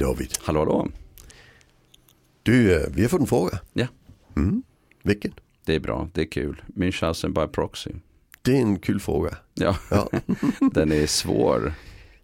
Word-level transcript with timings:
David. 0.00 0.32
Hallå 0.42 0.60
hallå. 0.60 0.88
Du, 2.42 2.74
eh, 2.76 2.86
vi 2.94 3.02
har 3.02 3.08
fått 3.08 3.20
en 3.20 3.26
fråga. 3.26 3.58
Ja. 3.72 3.86
Mm. 4.36 4.62
Vilken? 5.02 5.32
Det 5.66 5.74
är 5.74 5.80
bra, 5.80 6.08
det 6.14 6.20
är 6.20 6.24
kul. 6.30 6.62
Münchhausen 6.76 7.32
by 7.34 7.52
proxy. 7.52 7.90
Det 8.42 8.56
är 8.56 8.60
en 8.60 8.78
kul 8.78 9.00
fråga. 9.00 9.36
Ja, 9.54 9.76
Ja. 9.90 10.08
den 10.74 10.92
är 10.92 11.06
svår. 11.06 11.72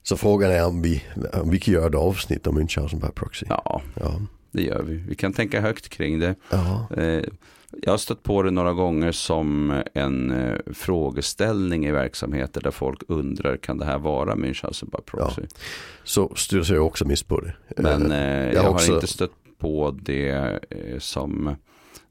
Så 0.02 0.16
frågan 0.16 0.50
är 0.50 0.66
om 0.66 0.82
vi, 0.82 1.02
om 1.32 1.50
vi 1.50 1.60
kan 1.60 1.74
göra 1.74 1.86
ett 1.86 1.94
avsnitt 1.94 2.46
om 2.46 2.58
Münchhausen 2.58 3.00
by 3.00 3.08
proxy. 3.14 3.46
Ja, 3.48 3.82
Ja. 4.00 4.20
det 4.52 4.62
gör 4.62 4.82
vi. 4.82 4.94
Vi 4.96 5.14
kan 5.14 5.32
tänka 5.32 5.60
högt 5.60 5.88
kring 5.88 6.18
det. 6.18 6.34
ja. 6.50 6.88
Eh, 6.96 7.22
Jag 7.86 7.92
har 7.92 7.98
stött 7.98 8.22
på 8.22 8.42
det 8.42 8.50
några 8.50 8.72
gånger 8.72 9.12
som 9.12 9.82
en 9.94 10.30
eh, 10.30 10.54
frågeställning 10.74 11.86
i 11.86 11.90
verksamheter 11.92 12.60
där 12.60 12.70
folk 12.70 13.02
undrar 13.08 13.56
kan 13.56 13.78
det 13.78 13.84
här 13.84 13.98
vara 13.98 14.34
Münchhausen 14.34 14.90
proxy? 15.00 15.42
Så 16.04 16.32
styrelsen 16.36 16.76
jag 16.76 16.86
också 16.86 17.04
mist 17.06 17.28
på 17.28 17.40
det. 17.40 17.54
Men 17.76 18.12
Eh, 18.12 18.18
eh, 18.18 18.52
jag 18.54 18.62
har 18.62 18.70
också- 18.70 18.94
inte 18.94 19.06
stött 19.06 19.30
på 19.58 19.96
det 20.02 20.28
eh, 20.70 20.98
som 20.98 21.56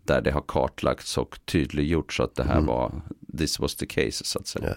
där 0.03 0.21
det 0.21 0.31
har 0.31 0.43
kartlagts 0.47 1.17
och 1.17 1.39
tydliggjorts 1.45 2.19
att 2.19 2.35
det 2.35 2.43
här 2.43 2.53
Mm. 2.53 2.65
var 2.65 2.91
this 3.37 3.59
was 3.59 3.75
the 3.75 3.85
case 3.85 4.25
så 4.25 4.39
att 4.39 4.47
säga. 4.47 4.65
Ja. 4.67 4.75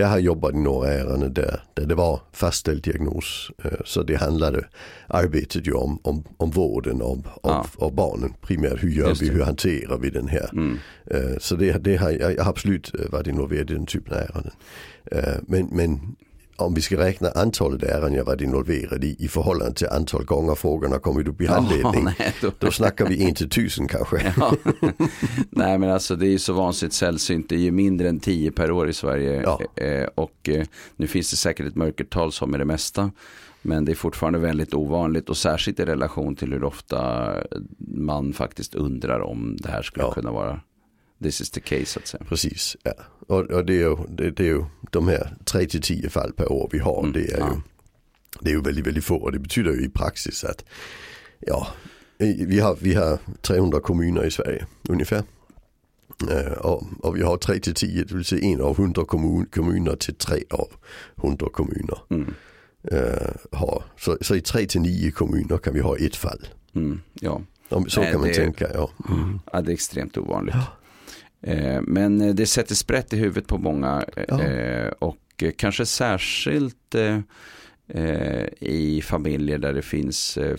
Jag 0.00 0.06
har 0.08 0.18
jobbat 0.18 0.54
i 0.54 0.58
några 0.58 0.88
ärenden 0.92 1.32
där, 1.34 1.62
där 1.74 1.86
det 1.86 1.94
var 1.94 2.20
fastställd 2.32 2.82
diagnos. 2.82 3.50
eh, 3.64 3.70
Så 3.84 4.02
det 4.02 4.16
handlade 4.16 4.64
arbetet 5.06 5.66
ju 5.66 5.72
om, 5.72 5.98
om, 6.02 6.24
om 6.36 6.50
vården 6.50 7.02
av, 7.02 7.28
Ja. 7.42 7.66
av 7.78 7.94
barnen. 7.94 8.34
Primärt 8.40 8.82
hur 8.82 8.90
gör 8.90 9.14
vi, 9.20 9.28
hur 9.28 9.42
hanterar 9.42 9.98
vi 9.98 10.10
den 10.10 10.28
här. 10.28 10.50
Mm. 10.52 10.78
Eh, 11.06 11.38
Så 11.40 11.56
det, 11.56 11.84
det 11.84 11.96
har, 11.96 12.10
jag 12.10 12.32
jag 12.34 12.44
har 12.44 12.50
absolut 12.50 12.94
eh, 12.94 13.10
varit 13.10 13.26
involverad 13.26 13.70
i 13.70 13.74
den 13.74 13.86
typen 13.86 14.14
av 14.14 14.20
ärenden. 14.20 14.52
Men, 15.46 15.68
men 15.72 16.16
om 16.56 16.74
vi 16.74 16.80
ska 16.82 16.96
räkna 16.98 17.30
antalet 17.30 17.82
ärenden 17.82 18.14
jag 18.14 18.24
varit 18.24 18.40
involverad 18.40 19.04
i 19.04 19.16
i 19.18 19.28
förhållande 19.28 19.74
till 19.74 19.88
antal 19.88 20.24
gånger 20.24 20.54
frågorna 20.54 20.98
kommit 20.98 21.28
upp 21.28 21.40
i 21.40 21.46
handledning. 21.46 22.04
nej, 22.04 22.34
då, 22.40 22.50
Då 22.58 22.70
snackar 22.70 23.06
vi 23.06 23.34
till 23.34 23.50
tusen 23.50 23.88
kanske. 23.88 24.34
ja. 24.40 24.54
nej 25.50 25.78
men 25.78 25.90
alltså 25.90 26.16
det 26.16 26.26
är 26.26 26.30
ju 26.30 26.38
så 26.38 26.52
vansinnigt 26.52 26.94
sällsynt. 26.94 27.48
Det 27.48 27.54
är 27.54 27.58
ju 27.60 27.70
mindre 27.70 28.08
än 28.08 28.20
tio 28.20 28.50
per 28.50 28.70
år 28.70 28.88
i 28.88 28.92
Sverige. 28.92 29.42
Ja. 29.42 29.60
Eh, 29.84 30.08
och 30.14 30.48
eh, 30.48 30.66
nu 30.96 31.06
finns 31.06 31.30
det 31.30 31.36
säkert 31.36 31.66
ett 31.66 31.76
mörkertal 31.76 32.32
som 32.32 32.54
är 32.54 32.58
det 32.58 32.64
mesta. 32.64 33.10
Men 33.62 33.84
det 33.84 33.92
är 33.92 33.96
fortfarande 33.96 34.38
väldigt 34.38 34.74
ovanligt 34.74 35.28
och 35.28 35.36
särskilt 35.36 35.80
i 35.80 35.84
relation 35.84 36.36
till 36.36 36.52
hur 36.52 36.64
ofta 36.64 37.28
man 37.78 38.32
faktiskt 38.32 38.74
undrar 38.74 39.20
om 39.20 39.56
det 39.60 39.68
här 39.70 39.82
skulle 39.82 40.04
Ja. 40.04 40.12
kunna 40.12 40.32
vara 40.32 40.60
this 41.22 41.40
is 41.40 41.50
the 41.50 41.60
case 41.60 41.86
så 41.86 41.98
att 41.98 42.06
säga. 42.06 42.24
Precis, 42.28 42.76
ja. 42.82 42.92
Och, 43.26 43.40
och 43.40 43.64
det, 43.66 43.72
är 43.74 43.78
ju, 43.88 43.96
det, 44.08 44.30
det 44.30 44.42
är 44.42 44.46
ju 44.48 44.64
de 44.90 45.08
här 45.08 45.36
3 45.44 45.66
till 45.66 45.82
10 45.82 46.08
fall 46.10 46.32
per 46.32 46.52
år 46.52 46.68
vi 46.72 46.78
har. 46.78 46.98
Mm, 47.00 47.12
Det, 47.12 47.32
är 47.32 47.38
ja. 47.38 47.48
ju, 47.54 47.60
det 48.40 48.50
är 48.50 48.54
ju 48.54 48.60
väldigt, 48.60 48.86
väldigt 48.86 49.04
få 49.04 49.16
och 49.16 49.32
det 49.32 49.38
betyder 49.38 49.72
ju 49.72 49.84
i 49.84 49.88
praxis 49.88 50.44
att 50.44 50.64
ja, 51.40 51.66
vi 52.46 52.60
har, 52.60 52.76
vi 52.80 52.94
har 52.94 53.18
300 53.40 53.80
kommuner 53.80 54.24
i 54.24 54.30
Sverige 54.30 54.66
ungefär. 54.88 55.22
Eh, 56.30 56.52
Och, 56.52 56.82
och 57.00 57.16
vi 57.16 57.22
har 57.22 57.36
3 57.36 57.58
till 57.60 57.74
10, 57.74 58.04
det 58.04 58.14
vill 58.14 58.24
säga 58.24 58.44
en 58.44 58.60
av 58.60 58.78
100 58.80 59.04
kommun, 59.04 59.46
kommuner 59.46 59.96
till 59.96 60.14
3 60.14 60.44
av 60.50 60.68
100 61.16 61.46
kommuner. 61.52 61.98
Mm. 62.10 62.34
eh, 62.90 63.28
har. 63.58 63.82
Så, 63.98 64.18
så 64.20 64.34
i 64.34 64.40
3 64.40 64.66
till 64.66 64.80
9 64.80 65.10
kommuner 65.10 65.58
kan 65.58 65.74
vi 65.74 65.80
ha 65.80 65.96
ett 65.96 66.16
fall. 66.16 66.46
Mm, 66.74 67.00
ja. 67.20 67.40
Så 67.88 68.00
Nej, 68.00 68.10
kan 68.12 68.20
man 68.20 68.28
det- 68.28 68.34
tänka, 68.34 68.70
ja. 68.74 68.90
Mm. 69.08 69.40
ja, 69.52 69.60
det 69.60 69.70
är 69.70 69.74
extremt 69.74 70.18
ovanligt. 70.18 70.54
Eh, 70.54 70.68
men 71.82 72.20
eh, 72.20 72.34
det 72.34 72.46
sätter 72.46 72.74
sprätt 72.74 73.12
i 73.12 73.16
huvudet 73.16 73.46
på 73.46 73.58
många 73.58 74.04
Ja. 74.28 74.42
eh, 74.42 74.88
och 74.98 75.18
eh, 75.42 75.50
kanske 75.56 75.86
särskilt 75.86 76.94
eh, 76.94 77.18
eh, 77.88 78.46
i 78.60 79.00
familjer 79.04 79.58
där 79.58 79.72
det 79.72 79.82
finns 79.82 80.36
eh, 80.38 80.56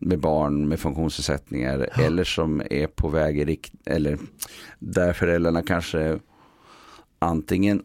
med 0.00 0.18
barn 0.18 0.68
med 0.68 0.80
funktionsnedsättningar 0.80 1.88
Ja. 1.96 2.02
eller 2.02 2.24
som 2.24 2.62
är 2.70 2.86
på 2.86 3.08
väg 3.08 3.38
i 3.38 3.44
rikt 3.44 3.72
eller 3.86 4.18
där 4.78 5.12
föräldrarna 5.12 5.62
kanske 5.62 6.18
antingen 7.18 7.82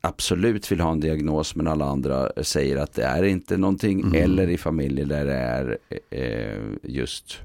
absolut 0.00 0.72
vill 0.72 0.80
ha 0.80 0.92
en 0.92 1.00
diagnos 1.00 1.54
men 1.54 1.66
alla 1.66 1.84
andra 1.84 2.30
säger 2.42 2.76
att 2.76 2.92
det 2.92 3.02
är 3.04 3.22
inte 3.22 3.56
någonting 3.56 4.00
Mm. 4.00 4.14
eller 4.22 4.48
i 4.50 4.58
familjer 4.58 5.04
där 5.06 5.24
det 5.24 5.34
är 5.34 5.78
eh, 6.10 6.62
just 6.82 7.38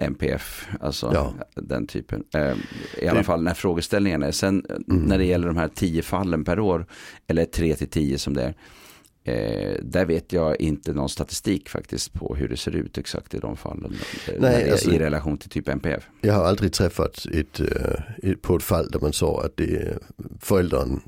NPF, 0.00 0.68
alltså 0.80 1.10
Ja. 1.14 1.34
den 1.54 1.86
typen. 1.86 2.24
Eh, 2.34 2.52
I 3.02 3.08
alla 3.08 3.22
fall 3.22 3.42
när 3.42 3.54
frågeställningarna 3.54 4.26
är. 4.26 4.32
Sen 4.32 4.64
eh, 4.70 4.76
Mm. 4.94 5.02
när 5.02 5.18
det 5.18 5.24
gäller 5.24 5.46
de 5.46 5.56
här 5.56 5.68
tio 5.74 6.02
fallen 6.02 6.44
per 6.44 6.60
år, 6.60 6.86
eller 7.26 7.44
tre 7.44 7.74
till 7.74 7.88
tio 7.88 8.18
som 8.18 8.34
det 8.34 8.42
är, 8.42 8.54
eh, 9.24 9.74
där 9.82 10.04
vet 10.04 10.32
jag 10.32 10.60
inte 10.60 10.92
någon 10.92 11.08
statistik 11.08 11.68
faktiskt 11.68 12.12
på 12.12 12.34
hur 12.36 12.48
det 12.48 12.56
ser 12.56 12.76
ut 12.76 12.98
exakt 12.98 13.34
i 13.34 13.38
de 13.38 13.56
fallen. 13.56 13.94
eh, 14.28 14.44
är 14.44 14.70
alltså- 14.72 14.90
I 14.90 14.98
relation 14.98 15.38
till 15.38 15.50
typ 15.50 15.68
NPF. 15.68 16.08
Jag 16.20 16.34
har 16.34 16.44
aldrig 16.44 16.72
träffat 16.72 17.26
ett, 17.32 17.60
eh, 17.60 18.30
ett, 18.30 18.42
på 18.42 18.56
ett 18.56 18.62
fall 18.62 18.88
där 18.90 19.00
man 19.00 19.12
sa 19.12 19.42
att 19.44 19.56
det, 19.56 19.98
föräldern 20.40 21.00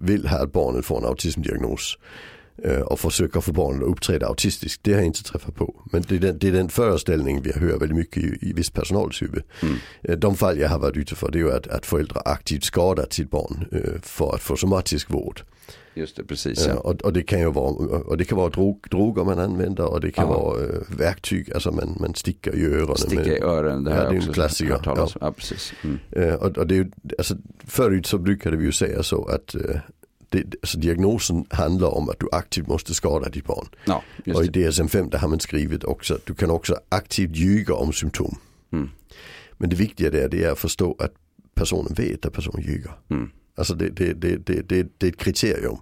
vill 0.00 0.26
ha 0.28 0.38
att 0.42 0.52
barnet 0.52 0.84
får 0.84 0.98
en 0.98 1.04
autismdiagnos 1.04 1.98
eh, 1.98 2.06
och 2.84 3.00
försöker 3.00 3.40
få 3.40 3.52
barnet 3.52 3.82
att 3.82 3.88
uppträda 3.88 4.26
autistiskt. 4.26 4.84
Det 4.84 4.92
har 4.92 4.98
jag 4.98 5.06
inte 5.06 5.22
träffat 5.24 5.54
på. 5.54 5.74
Men 5.92 6.02
det 6.08 6.14
är 6.14 6.18
den, 6.18 6.38
det 6.38 6.48
är 6.48 6.52
den 6.52 6.68
föreställning 6.68 7.42
vi 7.42 7.52
hör 7.52 7.78
väldigt 7.78 7.96
mycket 7.98 8.22
i, 8.22 8.38
i 8.40 8.52
viss 8.52 8.70
personals 8.70 9.22
huvud. 9.22 9.42
Mm. 9.62 9.74
Eh, 10.02 10.16
De 10.18 10.36
fall 10.36 10.58
jag 10.58 10.68
har 10.68 10.78
varit 10.78 10.96
ute 10.96 11.14
för 11.14 11.30
det 11.30 11.38
är 11.38 11.40
ju 11.40 11.52
att, 11.52 11.66
att 11.68 11.86
föräldrar 11.86 12.22
aktivt 12.24 12.64
skadat 12.64 13.12
sitt 13.12 13.30
barn 13.30 13.66
eh, 13.72 14.00
för 14.02 14.34
att 14.34 14.40
få 14.42 14.56
somatisk 14.56 15.10
vård. 15.10 15.40
Just 15.94 16.16
det, 16.16 16.24
precis. 16.24 16.66
Ja. 16.66 16.72
Ja. 16.74 16.80
Och, 16.80 17.02
och 17.02 17.12
det 17.12 17.22
kan 17.22 17.40
ju 17.40 17.50
vara, 17.50 17.70
och 18.00 18.16
det 18.16 18.24
kan 18.24 18.38
vara 18.38 18.48
drog, 18.50 18.86
droger 18.90 19.24
man 19.24 19.38
använder 19.38 19.84
och 19.86 20.00
det 20.00 20.10
kan 20.10 20.28
Ja. 20.28 20.38
vara 20.38 20.62
eh, 20.64 20.68
verktyg, 20.98 21.52
alltså 21.52 21.72
man, 21.72 21.96
man 22.00 22.14
stickar 22.14 22.54
i 22.54 22.64
öronen. 22.66 22.96
Sticka 22.96 23.16
med- 23.22 23.26
i 23.28 23.40
öronen, 23.40 23.84
det 23.84 23.90
Ja, 23.90 23.96
här 23.96 24.10
det 24.10 24.16
är 24.16 24.26
en 24.26 24.32
klassiker. 24.32 24.88
om. 24.88 25.08
Ja, 25.20 25.32
precis. 25.32 25.72
Mm. 25.84 25.98
Eh, 26.10 26.34
och, 26.34 26.58
och 26.58 26.66
det 26.66 26.76
är 26.78 26.88
alltså, 27.18 27.34
förut 27.66 28.06
så 28.06 28.18
brukade 28.18 28.56
vi 28.56 28.64
ju 28.64 28.72
säga 28.72 29.02
så 29.02 29.24
att 29.24 29.54
eh, 29.54 29.60
det, 30.36 30.56
alltså, 30.62 30.78
diagnosen 30.78 31.44
handlar 31.50 31.88
om 31.88 32.08
att 32.08 32.20
du 32.20 32.28
aktivt 32.32 32.66
måste 32.66 32.94
skada 32.94 33.28
ditt 33.28 33.46
barn. 33.46 33.68
Ja, 33.84 34.02
och 34.34 34.44
i 34.44 34.48
det. 34.48 34.68
DSM-5 34.70 35.10
där 35.10 35.18
har 35.18 35.28
man 35.28 35.40
skrivit 35.40 35.84
också 35.84 36.14
att 36.14 36.26
du 36.26 36.34
kan 36.34 36.50
också 36.50 36.76
aktivt 36.88 37.36
ljuga 37.36 37.74
om 37.74 37.92
symptom. 37.92 38.38
Mm. 38.72 38.90
Men 39.58 39.70
det 39.70 39.76
viktiga 39.76 40.10
där 40.10 40.28
det 40.28 40.44
är 40.44 40.50
att 40.50 40.58
förstå 40.58 40.96
att 40.98 41.12
personen 41.54 41.94
vet 41.94 42.26
att 42.26 42.32
personen 42.32 42.62
ljuger. 42.62 42.92
Mm. 43.10 43.30
Alltså 43.58 43.74
det, 43.74 43.88
det, 43.88 44.12
det, 44.12 44.36
det, 44.36 44.68
det, 44.68 44.88
det 44.98 45.06
är 45.06 45.10
ett 45.10 45.16
kriterium. 45.16 45.76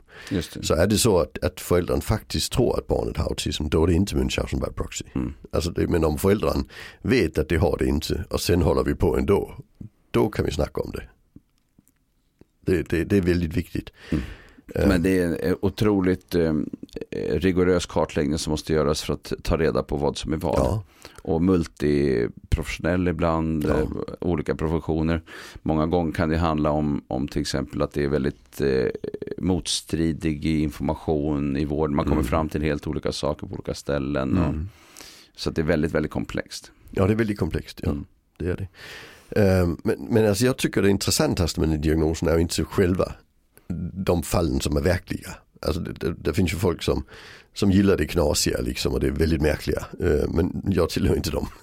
Så 0.61 0.75
är 0.75 0.87
det 0.87 0.99
så 0.99 1.19
att, 1.19 1.45
att 1.45 1.61
föräldern 1.61 2.01
faktiskt 2.01 2.53
tror 2.53 2.79
att 2.79 2.87
barnet 2.87 3.17
har 3.17 3.25
autism 3.25 3.69
då 3.69 3.83
är 3.83 3.87
det 3.87 3.95
inte 3.95 4.17
Münchhausen 4.17 4.61
by 4.61 4.73
proxy. 4.77 5.05
Mm. 5.15 5.35
Alltså 5.53 5.71
det, 5.71 5.87
men 5.87 6.05
om 6.05 6.19
föräldern 6.19 6.65
vet 7.03 7.39
att 7.39 7.49
det 7.49 7.57
har 7.57 7.77
det 7.79 7.87
inte 7.87 8.25
och 8.31 8.41
sen 8.41 8.63
håller 8.63 8.85
vi 8.85 8.95
på 8.95 9.19
ändå. 9.19 9.55
Då 10.11 10.29
kan 10.29 10.45
vi 10.45 10.51
snacka 10.51 10.81
om 10.81 10.91
det. 10.91 11.09
Det, 12.61 12.83
det, 12.83 13.05
det 13.05 13.17
är 13.17 13.21
väldigt 13.21 13.57
viktigt. 13.57 13.91
Mm. 14.11 14.25
Eh, 14.75 14.89
Men 14.89 15.03
det 15.03 15.19
är 15.19 15.39
en 15.49 15.57
otroligt 15.63 16.35
eh, 16.35 16.53
rigorös 17.31 17.87
kartläggning 17.87 18.39
som 18.39 18.51
måste 18.51 18.73
göras 18.73 19.03
för 19.03 19.15
att 19.15 19.33
ta 19.43 19.57
reda 19.57 19.83
på 19.83 19.97
vad 19.97 20.19
som 20.19 20.33
är 20.33 20.37
vad. 20.37 20.59
ja, 20.59 20.83
Och 21.23 21.43
multiprofessionell 21.43 23.09
ibland, 23.09 23.65
Ja. 23.65 23.81
eh, 23.81 23.89
olika 24.21 24.55
professioner. 24.55 25.23
Många 25.63 25.87
gånger 25.87 26.13
kan 26.13 26.29
det 26.29 26.37
handla 26.37 26.71
om, 26.71 27.03
om 27.07 27.29
till 27.29 27.41
exempel 27.41 27.83
att 27.83 27.93
det 27.93 28.05
är 28.05 28.09
väldigt 28.09 28.61
eh, 28.61 28.87
motstridig 29.39 30.47
information 30.47 31.57
i 31.57 31.65
vården. 31.65 31.97
Man 31.97 32.05
kommer 32.05 32.17
Mm. 32.17 32.25
fram 32.29 32.49
till 32.49 32.63
helt 32.63 32.87
olika 32.87 33.13
saker 33.13 33.47
på 33.47 33.55
olika 33.55 33.75
ställen. 33.75 34.39
Och, 34.39 34.45
mm. 34.49 34.69
så 35.37 35.51
det 35.51 35.61
är 35.61 35.67
väldigt, 35.67 35.93
väldigt 35.93 36.13
komplext. 36.13 36.73
ja 36.91 37.07
det 37.07 37.13
är 37.13 37.17
väldigt 37.17 37.39
komplext. 37.39 37.81
Ja, 37.83 37.91
Mm. 37.91 38.05
det 38.39 38.47
är 38.51 38.57
det. 38.57 38.69
Eh, 39.31 39.69
men, 39.83 40.07
men 40.11 40.29
alltså 40.29 40.45
jag 40.47 40.57
tycker 40.57 40.83
det 40.83 40.91
intressantast 40.91 41.59
med 41.59 41.69
den 41.69 41.81
diagnosen 41.81 42.29
är 42.29 42.35
ju 42.35 42.41
inte 42.41 42.65
själva 42.65 43.13
de 44.05 44.23
fallen 44.23 44.61
som 44.61 44.77
är 44.77 44.81
verkliga. 44.81 45.31
Alltså 45.63 45.81
det, 45.81 45.93
det, 45.93 46.15
det 46.19 46.33
finns 46.35 46.53
ju 46.53 46.57
folk 46.57 46.83
som, 46.83 47.05
som 47.55 47.71
gillar 47.71 47.97
det 47.97 48.07
knasiga 48.07 48.61
liksom 48.61 48.93
och 48.93 49.01
det 49.01 49.07
är 49.07 49.11
väldigt 49.11 49.41
märkliga. 49.43 49.87
Eh, 50.01 50.29
men 50.29 50.63
jag 50.69 50.91
tillhör 50.91 51.17
inte 51.17 51.31
dem. 51.31 51.49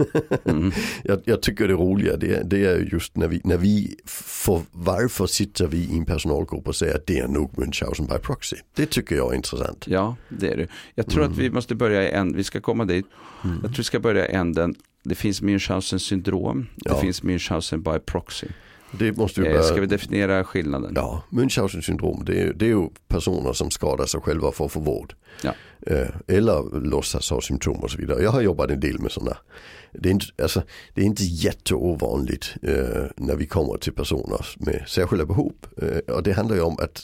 Mm. 0.46 0.72
jag, 1.04 1.22
jag 1.26 1.42
tycker 1.42 1.68
det 1.68 1.74
roliga 1.74 2.18
det, 2.18 2.50
det 2.50 2.66
är 2.66 2.78
just 2.94 3.16
när 3.18 3.28
vi, 3.28 3.42
när 3.44 3.58
vi 3.58 3.96
får, 4.06 4.62
varför 4.72 5.26
sitter 5.28 5.68
vi 5.68 5.78
i 5.78 5.98
en 5.98 6.06
personalgrupp 6.06 6.68
och 6.68 6.76
säger 6.76 6.96
att 6.96 7.06
det 7.08 7.20
är 7.20 7.28
nog 7.28 7.54
Münchhausen 7.54 8.08
by 8.14 8.18
proxy. 8.20 8.56
Det 8.76 8.86
tycker 8.86 9.16
jag 9.16 9.32
är 9.32 9.36
intressant. 9.36 9.86
Ja, 9.88 10.16
det 10.30 10.48
är 10.50 10.58
det. 10.58 10.68
Jag 10.96 11.08
tror 11.10 11.24
att 11.24 11.38
vi 11.38 11.50
måste 11.50 11.76
börja 11.76 12.04
i 12.10 12.12
en, 12.12 12.36
vi 12.36 12.44
ska 12.44 12.62
komma 12.62 12.86
dit. 12.86 13.06
Mm. 13.44 13.56
Jag 13.56 13.72
tror 13.72 13.78
vi 13.78 13.84
ska 13.84 14.00
börja 14.00 14.28
i 14.28 14.34
änden. 14.34 14.76
Det 15.04 15.16
finns 15.16 15.42
Münchhausen 15.42 15.98
syndrom. 15.98 16.68
Det 16.76 16.90
Ja. 16.90 17.02
finns 17.02 17.24
Münchhausen 17.24 17.78
by 17.94 18.00
proxy. 18.06 18.48
Det 19.00 19.18
måste 19.18 19.42
vi 19.42 19.48
Eh, 19.48 19.62
ska 19.62 19.82
vi 19.82 19.88
definiera 19.88 20.44
skillnaden? 20.44 20.92
Ja, 20.96 21.24
Münchhausen 21.30 21.82
syndrom 21.82 22.24
det 22.26 22.42
är, 22.42 22.54
det 22.54 22.66
är 22.66 22.70
ju 22.70 22.88
personer 23.08 23.54
som 23.54 23.72
skadar 23.72 24.06
sig 24.06 24.22
själva 24.22 24.52
för 24.52 24.66
att 24.66 24.72
få 24.72 24.80
vård. 24.80 25.14
Ja. 25.44 25.54
Eh, 25.88 26.08
eller 26.28 26.80
låtsas 26.80 27.30
ha 27.30 27.42
symptom 27.42 27.76
och 27.84 27.92
så 27.92 27.98
vidare. 27.98 28.24
Jag 28.24 28.32
har 28.32 28.42
jobbat 28.42 28.72
en 28.72 28.80
del 28.80 29.00
med 29.00 29.12
sådana. 29.12 29.38
Det 29.92 30.10
är 30.10 30.14
inte, 30.14 30.26
alltså, 30.42 30.62
det 30.94 31.02
är 31.02 31.06
inte 31.06 31.24
jätteovanligt 31.24 32.56
eh, 32.62 33.04
när 33.16 33.36
vi 33.36 33.46
kommer 33.48 33.78
till 33.78 33.94
personer 33.94 34.46
med 34.58 34.84
särskilda 34.88 35.26
behov. 35.26 35.54
Eh, 35.82 36.16
och 36.16 36.24
det 36.24 36.34
handlar 36.34 36.56
ju 36.56 36.62
om 36.62 36.78
att 36.80 37.02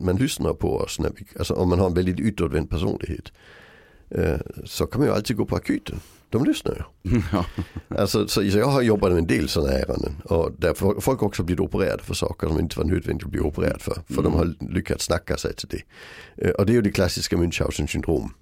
man 0.00 0.16
lyssnar 0.16 0.54
på 0.54 0.76
oss 0.76 0.98
när 0.98 1.10
vi, 1.16 1.26
alltså 1.38 1.54
om 1.54 1.68
man 1.68 1.78
har 1.78 1.86
en 1.86 1.94
väldigt 1.94 2.20
utåtvänd 2.20 2.70
personlighet. 2.70 3.32
eh, 4.10 4.36
så 4.64 4.86
kan 4.86 5.00
man 5.00 5.08
ju 5.08 5.14
alltid 5.14 5.36
gå 5.36 5.44
på 5.44 5.56
akuten. 5.56 6.00
De 6.30 6.44
lyssnar 6.44 6.74
ju. 7.02 7.20
Ja. 7.32 7.44
Alltså, 7.88 8.28
så, 8.28 8.42
jag 8.42 8.66
har 8.66 8.82
jobbat 8.82 9.10
med 9.10 9.18
en 9.18 9.26
del 9.26 9.48
sådana 9.48 9.72
ärenden 9.72 10.22
och 10.24 10.52
där 10.58 10.74
fo- 10.74 11.00
folk 11.00 11.22
också 11.22 11.42
blivit 11.42 11.60
opererade 11.60 12.02
för 12.02 12.14
saker 12.14 12.48
som 12.48 12.58
inte 12.58 12.78
var 12.78 12.84
nödvändigt 12.84 13.24
att 13.26 13.30
bli 13.32 13.40
opererad 13.40 13.80
för. 13.82 14.02
För 14.08 14.22
de 14.22 14.32
har 14.32 14.54
lyckats 14.74 15.04
snacka 15.04 15.36
sig 15.36 15.54
till 15.54 15.68
det. 15.68 15.82
Eh, 16.46 16.50
Och 16.50 16.66
det 16.66 16.72
är 16.72 16.74
ju 16.74 16.82
det 16.82 16.90
klassiska 16.90 17.36
Münchhausen 17.36 17.86
syndrom. 17.86 18.34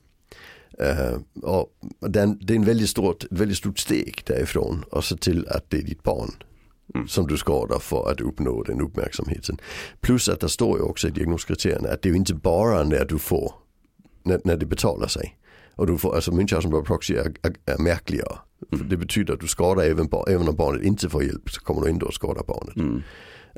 Eh, 0.78 1.18
och 1.42 1.68
det 2.08 2.20
är 2.20 2.52
en 2.52 2.64
väldigt 2.64 2.88
stort, 2.90 3.24
ett 3.24 3.28
väldigt 3.32 3.58
stort 3.58 3.78
steg 3.78 4.22
därifrån 4.26 4.84
och 4.90 5.04
se 5.04 5.16
till 5.16 5.48
att 5.48 5.70
det 5.70 5.78
är 5.78 5.82
ditt 5.82 6.02
barn 6.02 6.30
som 7.08 7.26
du 7.26 7.36
skadar 7.36 7.78
för 7.78 8.10
att 8.10 8.20
uppnå 8.20 8.62
den 8.62 8.80
uppmärksamheten. 8.80 9.58
Plus 10.00 10.28
att 10.28 10.40
det 10.40 10.48
står 10.48 10.78
ju 10.78 10.84
också 10.84 11.08
i 11.08 11.10
diagnoskriterierna 11.10 11.88
att 11.88 12.02
det 12.02 12.08
är 12.08 12.10
ju 12.10 12.16
inte 12.18 12.34
bara 12.34 12.82
när 12.84 13.04
du 13.04 13.18
får, 13.18 13.52
när, 14.22 14.40
när 14.44 14.56
det 14.56 14.66
betalar 14.66 15.08
sig. 15.08 15.36
Och 15.76 15.86
du 15.86 15.98
får, 15.98 16.14
alltså 16.14 16.30
Münchhausen 16.30 16.70
by 16.80 16.86
proxy 16.86 17.14
är, 17.14 17.32
är, 17.42 17.54
är 17.74 17.78
märkligare. 17.82 18.38
För 18.70 18.84
det 18.84 18.96
betyder 18.96 19.34
att 19.34 19.40
du 19.40 19.46
skadar 19.46 19.82
även, 19.84 20.08
även 20.28 20.48
om 20.48 20.56
barnet 20.56 20.82
inte 20.82 21.08
får 21.08 21.24
hjälp 21.24 21.50
så 21.50 21.60
kommer 21.60 21.80
du 21.82 21.90
ändå 21.90 22.06
att 22.06 22.14
skada 22.14 22.40
barnet. 22.46 22.76
Mm. 22.76 23.02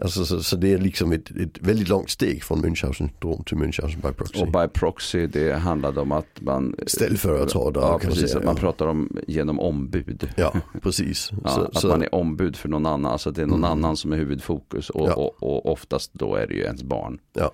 Alltså, 0.03 0.25
så, 0.25 0.43
så 0.43 0.57
det 0.57 0.73
är 0.73 0.79
liksom 0.79 1.13
ett, 1.13 1.31
ett 1.31 1.59
väldigt 1.61 1.89
långt 1.89 2.11
steg 2.11 2.45
från 2.45 2.65
Münchhausen 2.65 2.93
syndrom 2.95 3.45
till 3.45 3.57
Münchhausen 3.57 3.97
by 4.03 4.13
proxy. 4.13 4.41
Och 4.41 4.47
by 4.47 4.69
proxy 4.75 5.27
det 5.27 5.53
handlade 5.53 6.01
om 6.01 6.13
att 6.13 6.27
man 6.41 6.75
Ställföreträdare 6.87 7.85
Ja, 7.85 7.99
kan 7.99 8.09
man 8.09 8.15
precis. 8.15 8.29
säga. 8.31 8.39
Att 8.39 8.45
man 8.45 8.55
ja. 8.55 8.61
pratar 8.61 8.87
om 8.87 9.19
genom 9.27 9.61
ombud. 9.61 10.29
Ja, 10.37 10.53
precis. 10.83 11.31
Ja, 11.45 11.51
så, 11.51 11.61
att 11.63 11.81
så, 11.81 11.89
man 11.89 12.03
är 12.03 12.15
ombud 12.15 12.57
för 12.57 12.69
någon 12.69 12.87
annan, 12.87 13.13
alltså 13.13 13.31
det 13.31 13.43
är 13.43 13.47
någon 13.47 13.59
Mm. 13.65 13.71
annan 13.71 13.97
som 13.97 14.13
är 14.13 14.17
huvudfokus 14.17 14.91
och, 14.91 15.09
Ja. 15.09 15.15
och, 15.15 15.43
och 15.43 15.73
oftast 15.73 16.11
då 16.15 16.35
är 16.35 16.47
det 16.47 16.55
ju 16.55 16.63
ens 16.63 16.83
barn. 16.83 17.19
ja. 17.33 17.53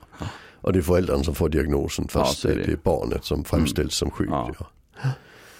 Och 0.62 0.72
det 0.72 0.78
är 0.78 0.82
föräldrarna 0.82 1.24
som 1.24 1.34
får 1.34 1.48
diagnosen 1.48 2.08
fast 2.08 2.38
så 2.38 2.48
är 2.48 2.56
det. 2.56 2.62
det. 2.62 2.72
är 2.72 2.76
barnet 2.76 3.24
som 3.24 3.44
framställs 3.44 3.94
som 3.94 4.10
sjuk. 4.10 4.28
Ja. 4.30 4.54
Ja. 4.58 5.08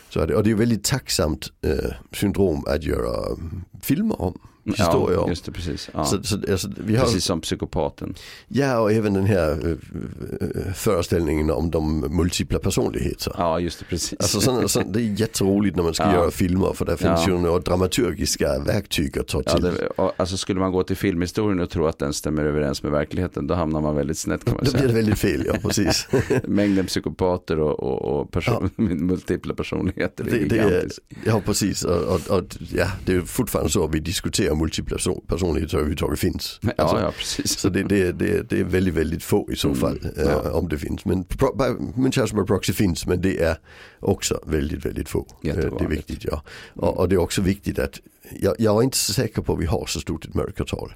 Så 0.08 0.20
är 0.20 0.26
det, 0.26 0.34
och 0.34 0.44
det 0.44 0.50
är 0.50 0.54
väldigt 0.54 0.84
tacksamt 0.84 1.52
eh, 1.62 1.92
syndrom 2.12 2.64
att 2.66 2.84
göra 2.84 3.26
mm, 3.26 3.64
filmer 3.82 4.22
om, 4.22 4.38
historier 4.64 5.16
ja, 5.16 5.22
om. 5.22 5.30
just 5.30 5.44
det, 5.44 5.52
precis. 5.52 5.90
Ja. 5.94 6.04
Så, 6.04 6.22
så, 6.22 6.36
alltså, 6.50 6.68
vi 6.76 6.96
har, 6.96 7.04
Precis 7.04 7.24
som 7.24 7.40
psykopaten. 7.40 8.14
Ja 8.48 8.78
och 8.78 8.92
även 8.92 9.14
den 9.14 9.26
här 9.26 9.50
eh, 9.70 10.72
föreställningen 10.74 11.50
om 11.50 11.70
de 11.70 12.00
multipla 12.00 12.58
personligheter. 12.58 13.32
Ja, 13.38 13.60
just 13.60 13.78
det, 13.78 13.84
precis. 13.84 14.14
Alltså 14.20 14.40
sån, 14.40 14.68
sån, 14.68 14.92
det 14.92 15.00
är 15.00 15.20
jätteroligt 15.20 15.76
när 15.76 15.82
man 15.82 15.94
ska 15.94 16.02
Ja. 16.04 16.12
göra 16.14 16.30
filmer 16.30 16.72
för 16.74 16.84
där 16.84 16.96
finns 16.96 17.28
ju 17.28 17.38
några 17.38 17.58
dramaturgiska 17.58 18.58
verktyg 18.58 19.18
att 19.18 19.28
ta 19.28 19.42
till. 19.42 19.62
det, 19.62 19.86
och, 19.86 20.12
alltså 20.16 20.36
skulle 20.36 20.60
man 20.60 20.72
gå 20.72 20.82
till 20.82 20.96
filmhistorien 20.96 21.60
och 21.60 21.70
tro 21.70 21.86
att 21.86 21.98
den 21.98 22.12
stämmer 22.12 22.44
överens 22.44 22.82
med 22.82 22.92
verkligheten, 22.92 23.46
då 23.46 23.54
hamnar 23.54 23.80
man 23.80 23.96
väldigt 23.96 24.18
snett 24.18 24.44
kan 24.44 24.54
man 24.54 24.64
Då 24.64 24.70
blir 24.70 24.80
det 24.82 24.88
säga. 24.88 24.94
väldigt 24.96 25.18
fel, 25.18 25.42
ja 25.46 25.54
precis. 25.62 26.08
Mängden 26.48 26.86
psykopater 26.86 27.58
och, 27.60 27.80
och, 27.80 28.20
och 28.20 28.30
person, 28.30 28.70
multipla 28.76 29.54
personligheter 29.54 30.24
Det, 30.24 30.30
det 30.30 30.58
är, 30.58 30.64
gigantisk. 30.70 31.00
ja 31.24 31.40
precis, 31.44 31.84
och, 31.84 32.30
och, 32.30 32.42
ja, 32.72 32.86
det 33.06 33.14
är 33.14 33.20
fortfarande 33.20 33.70
så 33.72 33.86
vi 33.86 34.00
diskuterar 34.00 34.51
multipla 34.54 34.96
person- 34.96 35.24
personligheter 35.26 35.76
överhuvudtaget 35.76 36.18
finns. 36.18 36.58
Ja, 36.62 36.70
Alltså, 36.78 37.00
ja, 37.00 37.12
precis. 37.18 37.58
Så 37.58 37.68
det, 37.68 37.82
det, 37.82 38.12
det, 38.12 38.50
det 38.50 38.60
är 38.60 38.64
väldigt, 38.64 38.94
väldigt 38.94 39.22
få 39.22 39.48
i 39.52 39.56
så 39.56 39.68
Mm, 39.68 39.80
fall 39.80 39.98
ja. 40.16 40.22
eh, 40.22 40.54
om 40.56 40.68
det 40.68 40.78
finns. 40.78 41.04
Men 41.04 41.24
pro- 41.24 41.56
by- 41.56 42.00
Munchausen 42.02 42.38
by 42.38 42.44
proxy 42.46 42.72
finns 42.72 43.06
men 43.06 43.20
det 43.20 43.42
är 43.42 43.56
också 44.00 44.40
väldigt, 44.46 44.84
väldigt 44.86 45.08
få. 45.08 45.18
Eh, 45.18 45.26
det 45.42 45.50
är 45.50 45.56
Jättevanligt. 45.56 45.90
viktigt 45.92 46.24
ja. 46.24 46.42
Och, 46.74 46.98
och 46.98 47.08
det 47.08 47.14
är 47.14 47.18
också 47.20 47.42
viktigt 47.42 47.78
att 47.78 48.00
jag, 48.40 48.54
jag 48.58 48.78
är 48.78 48.82
inte 48.82 48.96
så 48.96 49.12
säker 49.12 49.42
på 49.42 49.52
att 49.52 49.60
vi 49.60 49.66
har 49.66 49.86
så 49.86 50.00
stort 50.00 50.24
ett 50.24 50.34
mörkertal. 50.34 50.94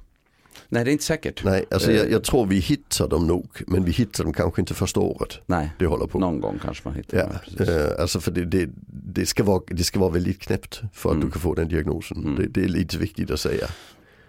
Nej, 0.69 0.83
det 0.85 0.89
är 0.89 0.91
inte 0.91 1.03
säkert. 1.03 1.43
Nej, 1.43 1.65
alltså 1.71 1.91
jag, 1.91 2.05
Eh. 2.05 2.11
jag 2.11 2.23
tror 2.23 2.45
vi 2.45 2.55
hittar 2.59 3.07
dem 3.07 3.27
nog 3.27 3.47
men 3.67 3.83
vi 3.83 3.91
hittar 3.91 4.23
dem 4.23 4.33
kanske 4.33 4.61
inte 4.61 4.73
första 4.73 4.99
året 4.99 5.39
Nej, 5.45 5.71
det 5.79 5.85
håller 5.85 6.07
på. 6.07 6.19
någon 6.19 6.39
gång 6.41 6.59
kanske 6.63 6.87
man 6.87 6.95
hittar 6.97 7.17
Ja, 7.17 7.23
det. 7.25 7.57
Precis. 7.57 7.75
eh, 7.75 8.01
alltså 8.01 8.19
för 8.19 8.31
det, 8.31 8.45
det, 8.45 8.69
det, 8.87 9.25
ska 9.25 9.43
vara, 9.43 9.61
det 9.67 9.83
ska 9.83 9.99
vara 9.99 10.11
väldigt 10.11 10.39
knäppt 10.41 10.81
för 10.93 11.09
att 11.09 11.15
Mm. 11.15 11.25
du 11.27 11.31
kan 11.31 11.41
få 11.41 11.53
den 11.53 11.67
diagnosen. 11.67 12.17
Mm. 12.17 12.35
Det, 12.35 12.47
det 12.47 12.63
är 12.63 12.67
lite 12.69 12.97
viktigt 12.97 13.31
att 13.31 13.39
säga. 13.39 13.67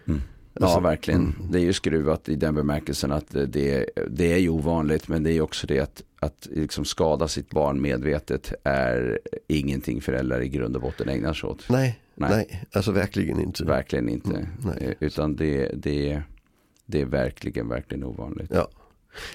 Mm. 0.08 0.20
Ja, 0.55 0.64
Alltså, 0.67 0.81
verkligen. 0.81 1.20
mm. 1.20 1.50
Det 1.52 1.58
är 1.58 1.62
ju 1.62 1.73
skruvat 1.73 2.29
i 2.29 2.37
den 2.37 2.55
bemärkelsen 2.55 3.12
att 3.12 3.31
det, 3.31 3.87
det 4.11 4.32
är 4.32 4.38
ju 4.38 4.49
ovanligt, 4.49 5.08
men 5.08 5.23
det 5.23 5.31
är 5.31 5.34
ju 5.34 5.41
också 5.41 5.67
det 5.67 5.81
att, 5.81 6.02
att 6.20 6.49
liksom 6.50 6.84
skada 6.84 7.29
sitt 7.29 7.50
barn 7.50 7.81
medvetet 7.82 8.52
är 8.64 9.19
ingenting 9.49 10.00
föräldrar 10.00 10.41
i 10.41 10.49
grund 10.49 10.76
och 10.76 10.82
botten 10.82 11.08
ägnar 11.08 11.34
sig 11.34 11.49
åt. 11.50 11.64
Nej, 11.69 11.99
Nej. 12.20 12.31
nej, 12.31 12.65
alltså 12.73 12.93
verkligen 12.93 13.41
inte. 13.41 13.65
Verkligen 13.65 14.09
inte. 14.09 14.49
Mm. 14.65 14.79
Eh, 14.81 14.93
Utan 15.00 15.37
det, 15.37 15.70
det, 15.75 16.23
det 16.87 17.00
är 17.00 17.05
verkligen, 17.06 17.69
verkligen 17.69 18.05
ovanligt. 18.05 18.50
Ja. 18.55 18.69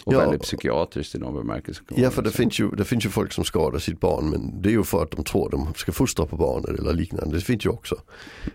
Och 0.04 0.14
Ja. 0.14 0.20
väldigt 0.20 0.42
psykiatriskt 0.42 1.16
i 1.16 1.20
någon 1.20 1.34
bemärkelse. 1.34 1.82
Ja 1.96 2.10
för 2.10 2.22
det 2.22 2.32
finns, 2.32 2.60
ju, 2.60 2.70
det 2.70 2.86
finns 2.86 3.06
ju 3.06 3.10
folk 3.10 3.32
som 3.34 3.44
skadar 3.44 3.80
sitt 3.80 4.00
barn 4.00 4.30
men 4.30 4.62
det 4.62 4.70
är 4.70 4.72
ju 4.72 4.84
för 4.84 5.04
att 5.04 5.12
de 5.12 5.24
tror 5.24 5.46
att 5.46 5.52
de 5.52 5.74
ska 5.76 5.92
fostra 5.92 6.26
på 6.26 6.38
barnet 6.38 6.80
eller 6.80 6.94
liknande. 6.94 7.36
Det 7.36 7.42
finns 7.42 7.66
ju 7.66 7.70
också. 7.70 7.96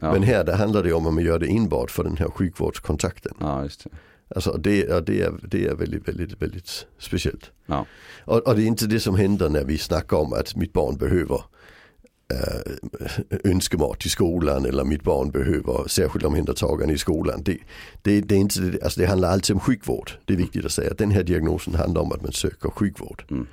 ja. 0.00 0.12
Men 0.12 0.22
här 0.22 0.44
det 0.44 0.54
handlar 0.54 0.82
det 0.82 0.92
om 0.92 1.06
att 1.06 1.14
man 1.14 1.24
gör 1.24 1.38
det 1.38 1.46
enbart 1.46 1.90
för 1.90 2.04
den 2.04 2.16
här 2.16 2.28
sjukvårdskontakten. 2.30 3.32
Ja, 3.40 3.62
just 3.62 3.84
det. 3.84 3.90
Alltså 4.34 4.52
det, 4.52 5.06
det, 5.06 5.22
är, 5.22 5.32
det 5.42 5.66
är 5.66 5.74
väldigt, 5.74 6.08
väldigt, 6.08 6.42
väldigt 6.42 6.86
speciellt. 6.98 7.50
Ja. 7.66 7.86
Och, 8.24 8.46
och 8.48 8.56
det 8.56 8.62
är 8.62 8.66
inte 8.66 8.86
det 8.86 9.00
som 9.00 9.14
händer 9.14 9.48
när 9.48 9.64
vi 9.64 9.78
snackar 9.78 10.16
om 10.16 10.32
att 10.32 10.56
mitt 10.56 10.72
barn 10.72 10.96
behöver 10.96 11.42
äh, 12.34 13.50
önskemat 13.50 14.06
i 14.06 14.08
skolan 14.08 14.64
eller 14.66 14.84
mitt 14.84 15.02
barn 15.02 15.30
behöver 15.30 15.88
särskilt 15.88 16.24
omhändertagande 16.24 16.94
i 16.94 16.98
skolan. 16.98 17.42
Det, 17.42 17.58
det, 18.02 18.20
det, 18.20 18.34
är 18.34 18.38
inte, 18.38 18.78
alltså 18.82 19.00
det 19.00 19.06
handlar 19.06 19.30
alltid 19.30 19.54
om 19.54 19.60
sjukvård. 19.60 20.10
Det 20.24 20.32
är 20.32 20.36
viktigt 20.36 20.64
att 20.64 20.72
säga. 20.72 20.94
Den 20.98 21.10
här 21.10 21.22
diagnosen 21.22 21.74
handlar 21.74 22.02
om 22.02 22.12
att 22.12 22.22
man 22.22 22.32
söker 22.32 22.70
sjukvård. 22.70 23.24
Mm. 23.30 23.46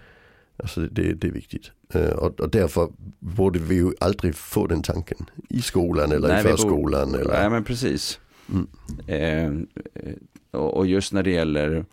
Alltså 0.57 0.81
det, 0.81 1.13
det 1.13 1.27
är 1.27 1.31
viktigt. 1.31 1.71
Eh, 1.93 2.09
Och, 2.09 2.39
och 2.39 2.49
därför 2.49 2.89
borde 3.19 3.59
vi 3.59 3.75
ju 3.75 3.91
aldrig 3.99 4.35
få 4.35 4.67
den 4.67 4.81
tanken 4.81 5.17
i 5.49 5.61
skolan 5.61 6.11
eller 6.11 6.27
Nej, 6.27 6.39
i 6.39 6.43
vi 6.43 6.49
borde- 6.49 6.57
förskolan. 6.61 7.11
Nej, 7.11 7.21
Eller, 7.21 7.49
men 7.49 7.63
precis. 7.63 8.19
Mm. 8.53 8.67
Eh, 9.07 9.45
eh, 10.03 10.13
och 10.51 10.77
och 10.77 10.87
just 10.87 11.13
när 11.13 11.23
det 11.23 11.31
gäller 11.31 11.85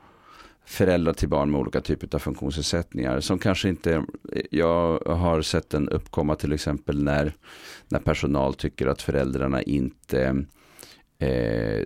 föräldrar 0.64 1.12
till 1.12 1.28
barn 1.28 1.50
med 1.50 1.60
olika 1.60 1.80
typer 1.80 2.08
av 2.14 2.18
funktionsnedsättningar 2.18 3.20
som 3.20 3.38
kanske 3.38 3.68
inte, 3.68 4.04
jag 4.50 4.98
har 4.98 5.42
sett 5.42 5.70
den 5.70 5.88
uppkomma 5.88 6.34
till 6.34 6.52
exempel 6.52 7.02
när, 7.02 7.36
när 7.88 7.98
personal 7.98 8.54
tycker 8.54 8.86
att 8.86 9.02
föräldrarna 9.02 9.62
inte 9.62 10.44
eh, 11.18 11.84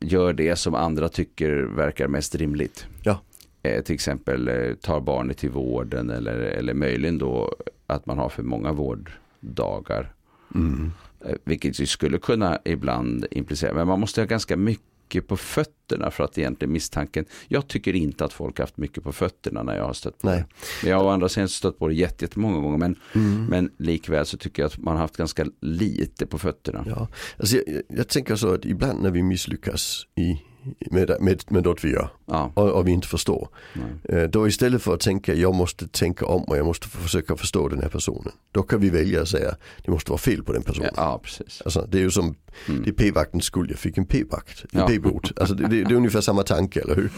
gör 0.00 0.32
det 0.32 0.56
som 0.56 0.74
andra 0.74 1.08
tycker 1.08 1.52
verkar 1.56 2.08
mest 2.08 2.34
rimligt. 2.34 2.86
Ja. 3.02 3.20
Eh, 3.62 3.82
till 3.82 3.94
exempel 3.94 4.48
eh, 4.48 4.74
tar 4.74 5.00
barnet 5.00 5.38
till 5.38 5.50
vården 5.50 6.10
eller, 6.10 6.34
eller 6.34 6.74
möjligen 6.74 7.18
då 7.18 7.54
att 7.86 8.06
man 8.06 8.18
har 8.18 8.28
för 8.28 8.42
många 8.42 8.72
vårddagar. 8.72 10.12
mm. 10.54 10.92
Eh, 11.24 11.36
Vilket 11.44 11.80
ju 11.80 11.86
skulle 11.86 12.18
kunna 12.18 12.58
ibland 12.64 13.26
implicera, 13.30 13.74
men 13.74 13.86
man 13.86 14.00
måste 14.00 14.20
ha 14.20 14.26
ganska 14.26 14.56
mycket 14.56 14.86
på 15.20 15.36
fötterna 15.36 16.10
för 16.10 16.24
att 16.24 16.38
egentligen 16.38 16.72
misstanken, 16.72 17.24
jag 17.48 17.68
tycker 17.68 17.96
inte 17.96 18.24
att 18.24 18.32
folk 18.32 18.58
har 18.58 18.62
haft 18.64 18.76
mycket 18.76 19.04
på 19.04 19.12
fötterna 19.12 19.62
när 19.62 19.76
jag 19.76 19.84
har 19.84 19.92
stött 19.92 20.18
på 20.18 20.26
Nej. 20.26 20.44
det. 20.82 20.88
Jag 20.88 20.96
har 20.96 21.04
å 21.04 21.08
andra 21.08 21.28
sidan 21.28 21.48
stött 21.48 21.78
på 21.78 21.88
det 21.88 21.94
jätte- 21.94 22.24
jättemånga 22.24 22.60
gånger, 22.60 22.78
men, 22.78 22.96
Mm. 23.14 23.44
men 23.44 23.70
likväl 23.78 24.26
så 24.26 24.36
tycker 24.36 24.62
jag 24.62 24.66
att 24.66 24.78
man 24.78 24.94
har 24.94 25.00
haft 25.00 25.16
ganska 25.16 25.46
lite 25.60 26.26
på 26.26 26.38
fötterna. 26.38 26.84
Ja, 26.86 27.08
alltså 27.38 27.56
jag, 27.56 27.82
jag 27.88 28.08
tänker 28.08 28.36
så 28.36 28.54
att 28.54 28.64
ibland 28.64 29.02
när 29.02 29.10
vi 29.10 29.22
misslyckas 29.22 30.06
i, 30.16 30.42
med, 30.90 31.16
med, 31.20 31.42
med 31.48 31.64
något 31.64 31.84
vi 31.84 31.90
gör 31.90 32.08
Ja, 32.26 32.52
och, 32.54 32.70
och 32.70 32.86
vi 32.88 32.90
inte 32.92 33.08
förstår. 33.08 33.48
nej. 33.72 34.22
Eh, 34.22 34.28
Då 34.28 34.48
istället 34.48 34.82
för 34.82 34.94
att 34.94 35.00
tänka 35.00 35.34
jag 35.34 35.54
måste 35.54 35.88
tänka 35.88 36.26
om 36.26 36.42
och 36.42 36.56
jag 36.56 36.66
måste 36.66 36.88
försöka 36.88 37.36
förstå 37.36 37.68
den 37.68 37.80
här 37.82 37.88
personen. 37.88 38.32
Då 38.52 38.62
kan 38.62 38.80
vi 38.80 38.90
välja 38.90 39.22
att 39.22 39.28
säga 39.28 39.56
det 39.84 39.90
måste 39.90 40.10
vara 40.10 40.18
fel 40.18 40.42
på 40.42 40.52
den 40.52 40.62
personen. 40.62 40.90
ja, 40.96 41.20
precis. 41.24 41.62
Alltså, 41.64 41.86
det 41.90 41.98
är 41.98 42.02
ju 42.02 42.10
som, 42.10 42.34
Mm. 42.68 42.82
det 42.82 42.90
är 42.90 42.94
p-vaktens 42.94 43.44
skuld, 43.44 43.70
jag 43.70 43.78
fick 43.78 43.98
en 43.98 44.06
p-vakt, 44.06 44.64
en 44.72 44.80
Ja. 44.80 44.86
p-bot. 44.86 45.32
Alltså, 45.40 45.54
det, 45.54 45.68
det, 45.68 45.84
det 45.84 45.90
är 45.94 45.96
ungefär 45.96 46.20
samma 46.20 46.42
tanke, 46.42 46.80
eller 46.80 46.94
hur? 46.94 47.10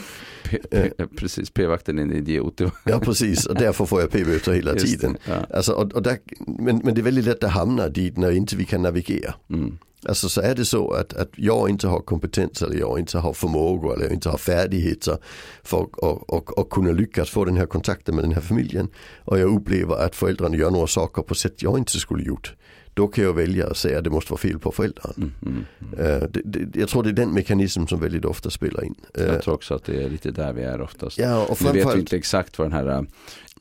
P- 0.45 0.59
p- 0.71 1.07
precis, 1.17 1.51
p-vakten 1.51 1.99
är 1.99 2.03
en 2.03 2.13
idiot. 2.13 2.61
Ja 2.85 2.99
precis, 3.01 3.47
och 3.47 3.55
därför 3.55 3.87
får 3.87 4.01
jag 4.01 4.11
p-böter 4.11 4.53
hela 4.53 4.73
Just 4.73 4.87
tiden. 4.87 5.17
Ja. 5.29 5.35
Alltså, 5.57 5.73
och, 5.73 5.93
och 5.93 6.03
där, 6.03 6.19
men, 6.47 6.81
men 6.85 6.95
det 6.95 7.01
är 7.01 7.03
väldigt 7.03 7.25
lätt 7.25 7.45
att 7.45 7.51
hamna 7.51 7.89
dit 7.89 8.17
när 8.17 8.31
inte 8.31 8.57
vi 8.57 8.65
kan 8.65 8.83
navigera. 8.83 9.35
Mm. 9.51 9.79
Alltså 10.09 10.29
så 10.29 10.41
är 10.41 10.55
det 10.55 10.65
så 10.65 10.91
att, 10.91 11.13
att 11.13 11.31
jag 11.37 11.71
inte 11.71 11.89
har 11.89 12.01
kompetens 12.01 12.63
eller 12.63 12.79
jag 12.79 12.99
inte 12.99 13.19
har 13.19 13.33
förmågor 13.33 13.95
eller 13.95 14.05
jag 14.05 14.13
inte 14.13 14.29
har 14.29 14.39
färdigheter 14.39 15.19
för 15.63 15.83
att 15.83 15.95
och, 15.95 16.31
och, 16.31 16.59
och 16.59 16.71
kunna 16.71 16.93
lyckas 16.93 17.31
få 17.31 17.45
den 17.45 17.57
här 17.57 17.67
kontakten 17.67 18.15
med 18.15 18.25
den 18.25 18.33
här 18.33 18.41
familjen. 18.41 18.89
Och 19.25 19.39
jag 19.39 19.57
upplever 19.57 19.95
att 20.05 20.17
föräldrarna 20.17 20.57
gör 20.57 20.71
några 20.71 20.87
saker 20.87 21.23
på 21.23 21.35
sätt 21.35 21.63
jag 21.63 21.79
inte 21.79 21.93
skulle 21.93 22.25
gjort. 22.25 22.55
Då 22.95 23.09
kan 23.09 23.25
jag 23.25 23.33
välja 23.33 23.67
att 23.67 23.77
säga 23.77 23.99
att 23.99 24.05
det 24.05 24.11
måste 24.11 24.33
vara 24.33 24.41
fel 24.41 24.59
på 24.59 24.73
föräldrarna. 24.73 25.15
Mm, 25.17 25.33
mm, 25.47 25.65
mm. 25.93 26.23
Eh, 26.23 26.29
det, 26.29 26.41
det, 26.45 26.81
jag 26.81 26.89
tror 26.89 27.03
det 27.03 27.09
är 27.09 27.13
den 27.13 27.31
mekanism 27.31 27.87
som 27.87 28.01
väldigt 28.01 28.25
ofta 28.25 28.51
spelar 28.51 28.85
in. 28.85 28.95
Eh, 29.15 29.25
Jag 29.25 29.43
tror 29.43 29.55
också 29.55 29.75
att 29.75 29.85
det 29.85 30.03
är 30.05 30.11
lite 30.11 30.31
där 30.31 30.53
vi 30.53 30.63
är 30.63 30.81
oftast. 30.81 31.19
ja, 31.19 31.47
och 31.47 31.63
Nu 31.63 31.67
vet 31.67 31.75
vi 31.77 31.81
framförallt, 31.81 32.01
inte 32.01 32.17
exakt 32.17 32.59
vad 32.59 32.71
den 32.71 32.73
här 32.73 33.07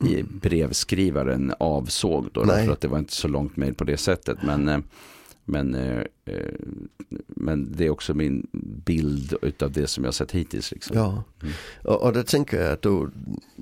äh, 0.00 0.08
i 0.10 0.22
brevskrivaren 0.22 1.54
avsåg 1.58 2.28
då, 2.32 2.44
för 2.44 2.72
att 2.72 2.80
det 2.80 2.88
var 2.88 2.98
inte 2.98 3.12
så 3.12 3.28
långt 3.28 3.56
mejl 3.56 3.74
på 3.74 3.84
det 3.84 3.96
sättet. 3.96 4.38
Men, 4.42 4.68
eh, 4.68 4.78
men 5.44 5.74
eh, 5.74 6.02
eh, 6.24 6.54
men 7.28 7.72
det 7.76 7.86
är 7.86 7.90
också 7.90 8.14
min 8.14 8.46
bild 8.84 9.34
utav 9.42 9.72
det 9.72 9.86
som 9.86 10.04
jag 10.04 10.14
sett 10.14 10.32
hittills. 10.32 10.72
Liksom. 10.72 10.96
Ja, 10.96 11.24
Mm. 11.42 11.54
och, 11.82 12.02
och 12.02 12.12
där 12.12 12.22
tänker 12.22 12.60
jag 12.62 12.72
att 12.72 12.82
då, 12.82 13.10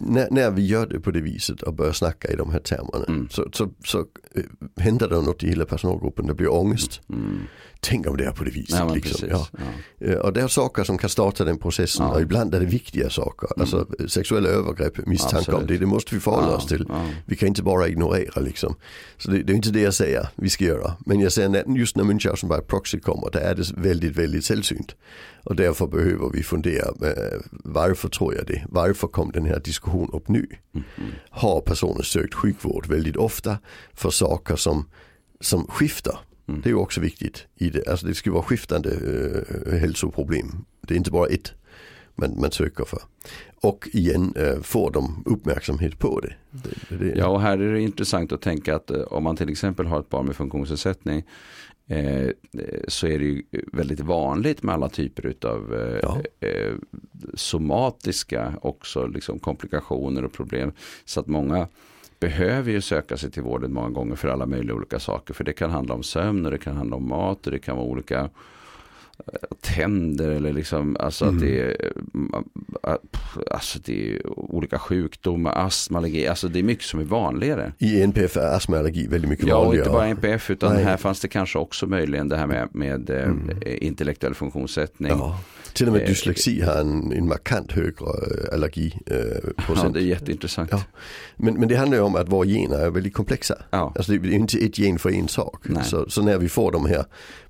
när, 0.06 0.28
när 0.30 0.50
vi 0.50 0.66
gör 0.66 0.86
det 0.86 1.00
på 1.00 1.10
det 1.10 1.20
viset 1.20 1.62
och 1.62 1.74
börjar 1.74 1.92
snacka 1.92 2.28
i 2.28 2.36
de 2.36 2.50
här 2.50 2.60
termerna 2.60 3.04
Mm. 3.08 3.28
så, 3.30 3.48
så, 3.52 3.68
så 3.84 3.98
eh, 4.34 4.42
händer 4.76 5.08
det 5.08 5.20
något 5.20 5.42
i 5.42 5.48
hela 5.48 5.64
personalgruppen, 5.64 6.26
det 6.26 6.34
blir 6.34 6.52
ångest. 6.52 7.00
Mm. 7.08 7.38
Tänk 7.80 8.06
om 8.06 8.16
det 8.16 8.24
är 8.24 8.30
på 8.32 8.44
det 8.44 8.50
viset. 8.50 8.78
Ja, 8.78 8.94
liksom. 8.94 9.28
ja. 9.30 9.46
Ja. 9.98 10.06
Eh, 10.06 10.16
Och 10.18 10.32
det 10.32 10.40
är 10.42 10.48
saker 10.48 10.84
som 10.84 10.98
kan 10.98 11.10
starta 11.10 11.44
den 11.44 11.58
processen 11.58 12.06
och 12.06 12.20
ibland 12.20 12.54
är 12.54 12.60
det 12.60 12.66
viktiga 12.66 13.10
saker. 13.10 13.48
Alltså 13.60 13.86
eh, 13.98 14.06
sexuella 14.06 14.48
övergrepp, 14.48 15.06
misstankar 15.06 15.52
om 15.52 15.66
det, 15.66 15.78
det 15.78 15.86
måste 15.86 16.14
vi 16.14 16.20
förhålla 16.20 16.56
oss 16.56 16.66
till. 16.66 16.86
Vi 17.26 17.36
kan 17.36 17.48
inte 17.48 17.62
bara 17.62 17.88
ignorera 17.88 18.40
liksom. 18.40 18.74
Så 19.18 19.30
det, 19.30 19.42
det 19.42 19.52
är 19.52 19.54
inte 19.56 19.70
det 19.70 19.80
jag 19.80 19.94
säger 19.94 20.28
vi 20.34 20.50
ska 20.50 20.64
göra. 20.64 20.92
Men 21.06 21.20
jag 21.20 21.32
säger 21.32 21.60
att 21.60 21.76
just 21.76 21.96
när 21.96 22.04
Münchhausen 22.04 22.48
by 22.56 22.66
proxy 22.66 23.00
kommer, 23.00 23.30
då 23.32 23.38
är 23.38 23.54
det 23.54 23.72
väldigt, 23.76 24.16
väldigt 24.16 24.44
sällsynt. 24.44 24.94
Och 25.44 25.56
därför 25.56 25.86
behöver 25.86 26.30
vi 26.32 26.42
fundera, 26.42 26.86
varför 27.50 28.08
tror 28.08 28.34
jag 28.34 28.46
det? 28.46 28.62
Varför 28.68 29.08
kom 29.08 29.32
den 29.32 29.44
här 29.46 29.60
diskussionen 29.64 29.91
upp 29.92 30.28
nu? 30.28 30.46
Mm. 30.74 30.84
Har 31.30 31.60
personen 31.60 32.02
sökt 32.02 32.34
sjukvård 32.34 32.86
väldigt 32.86 33.16
ofta 33.16 33.58
för 33.92 34.10
saker 34.10 34.56
som, 34.56 34.88
som 35.40 35.66
skiftar? 35.66 36.18
Mm. 36.48 36.60
Det 36.60 36.68
är 36.68 36.70
ju 36.70 36.76
också 36.76 37.00
viktigt. 37.00 37.46
I 37.56 37.70
det. 37.70 37.88
Alltså 37.88 38.06
det 38.06 38.14
ska 38.14 38.32
vara 38.32 38.42
skiftande 38.42 38.90
eh, 39.66 39.78
hälsoproblem. 39.78 40.64
Det 40.80 40.94
är 40.94 40.98
inte 40.98 41.10
bara 41.10 41.26
ett 41.26 41.52
man, 42.14 42.40
man 42.40 42.50
söker 42.50 42.84
för. 42.84 43.02
Och 43.62 43.88
igen 43.92 44.34
eh, 44.36 44.60
får 44.62 44.90
de 44.90 45.22
uppmärksamhet 45.26 45.98
på 45.98 46.20
det. 46.20 46.34
det, 46.50 46.96
det 46.96 47.18
Ja, 47.18 47.26
och 47.28 47.40
här 47.40 47.58
är 47.58 47.72
det 47.72 47.80
intressant 47.80 48.32
att 48.32 48.40
tänka 48.40 48.76
att 48.76 48.90
eh, 48.90 49.00
om 49.00 49.24
man 49.24 49.36
till 49.36 49.48
exempel 49.48 49.86
har 49.86 50.00
ett 50.00 50.08
barn 50.08 50.26
med 50.26 50.36
funktionsnedsättning 50.36 51.24
eh, 51.92 52.30
så 52.88 53.06
är 53.06 53.18
det 53.18 53.24
ju 53.24 53.42
väldigt 53.72 54.00
vanligt 54.00 54.62
med 54.62 54.74
alla 54.74 54.88
typer 54.88 55.34
av 55.46 55.74
eh, 55.74 55.98
Ja. 56.02 56.20
eh, 56.48 56.72
somatiska 57.34 58.54
också 58.62 59.06
liksom 59.06 59.38
komplikationer 59.38 60.24
och 60.24 60.32
problem. 60.32 60.72
Så 61.04 61.20
att 61.20 61.26
många 61.26 61.68
behöver 62.20 62.72
ju 62.72 62.80
söka 62.80 63.16
sig 63.16 63.30
till 63.30 63.42
vården 63.42 63.72
många 63.72 63.88
gånger 63.90 64.16
för 64.16 64.28
alla 64.28 64.46
möjliga 64.46 64.74
olika 64.76 64.98
saker. 64.98 65.34
För 65.34 65.44
det 65.44 65.52
kan 65.52 65.70
handla 65.70 65.94
om 65.94 66.02
sömn 66.02 66.44
och 66.46 66.50
det 66.52 66.58
kan 66.58 66.76
handla 66.76 66.96
om 66.96 67.08
mat 67.08 67.46
och 67.46 67.52
det 67.52 67.58
kan 67.58 67.76
vara 67.76 67.86
olika 67.86 68.20
eh, 68.20 69.56
tänder 69.60 70.28
eller 70.30 70.52
liksom 70.52 70.96
alltså 71.00 71.24
Mm. 71.24 71.36
att 71.36 71.40
det 71.42 71.60
är 71.60 71.86
eh, 71.86 72.40
alltså 73.50 73.78
det 73.84 74.12
är 74.14 74.38
olika 74.38 74.78
sjukdomar, 74.78 75.52
astma, 75.66 75.98
allergi, 75.98 76.26
alltså 76.26 76.48
det 76.48 76.58
är 76.58 76.62
mycket 76.62 76.84
som 76.84 77.00
är 77.00 77.04
vanligare. 77.04 77.72
I 77.78 78.02
NPF 78.02 78.36
är 78.36 78.54
astmaallergi 78.56 79.06
väldigt 79.06 79.30
mycket 79.30 79.46
Ja, 79.46 79.58
vanligare. 79.64 79.84
inte 79.86 79.92
bara 79.92 80.06
NPF 80.06 80.50
utan 80.50 80.74
Nej. 80.74 80.84
här 80.84 80.96
fanns 80.96 81.20
det 81.20 81.28
kanske 81.28 81.58
också 81.58 81.86
möjligen 81.86 82.28
det 82.28 82.36
här 82.36 82.46
med, 82.46 82.68
med 82.72 83.10
eh, 83.10 83.22
Mm. 83.22 83.50
intellektuell 83.64 84.34
funktionssättning. 84.34 85.10
Ja. 85.12 85.38
Till 85.72 85.86
och 85.86 85.92
med 85.92 86.06
dyslexi 86.06 86.60
har 86.60 86.74
en, 86.74 87.12
en 87.12 87.28
markant 87.28 87.72
högre 87.72 88.06
eh, 88.06 88.54
allergi 88.54 88.98
eh, 89.06 89.16
Ja, 89.68 89.88
det 89.88 90.00
är 90.00 90.04
jätteintressant. 90.04 90.68
Ja. 90.72 90.82
men, 91.36 91.54
men 91.54 91.68
det 91.68 91.76
handlar 91.76 91.98
ju 91.98 92.04
om 92.04 92.16
att 92.16 92.28
våra 92.28 92.46
gener 92.46 92.78
är 92.78 92.90
väldigt 92.90 93.14
komplexa. 93.14 93.54
Ja. 93.70 93.92
Alltså 93.96 94.12
det 94.12 94.28
är 94.28 94.32
inte 94.32 94.58
ett 94.58 94.78
gen 94.78 94.98
för 94.98 95.10
en 95.10 95.28
sak. 95.28 95.66
Så, 95.84 96.10
så 96.10 96.22
när 96.22 96.38
vi 96.38 96.48
får 96.48 96.72
de 96.72 96.86
här 96.86 97.04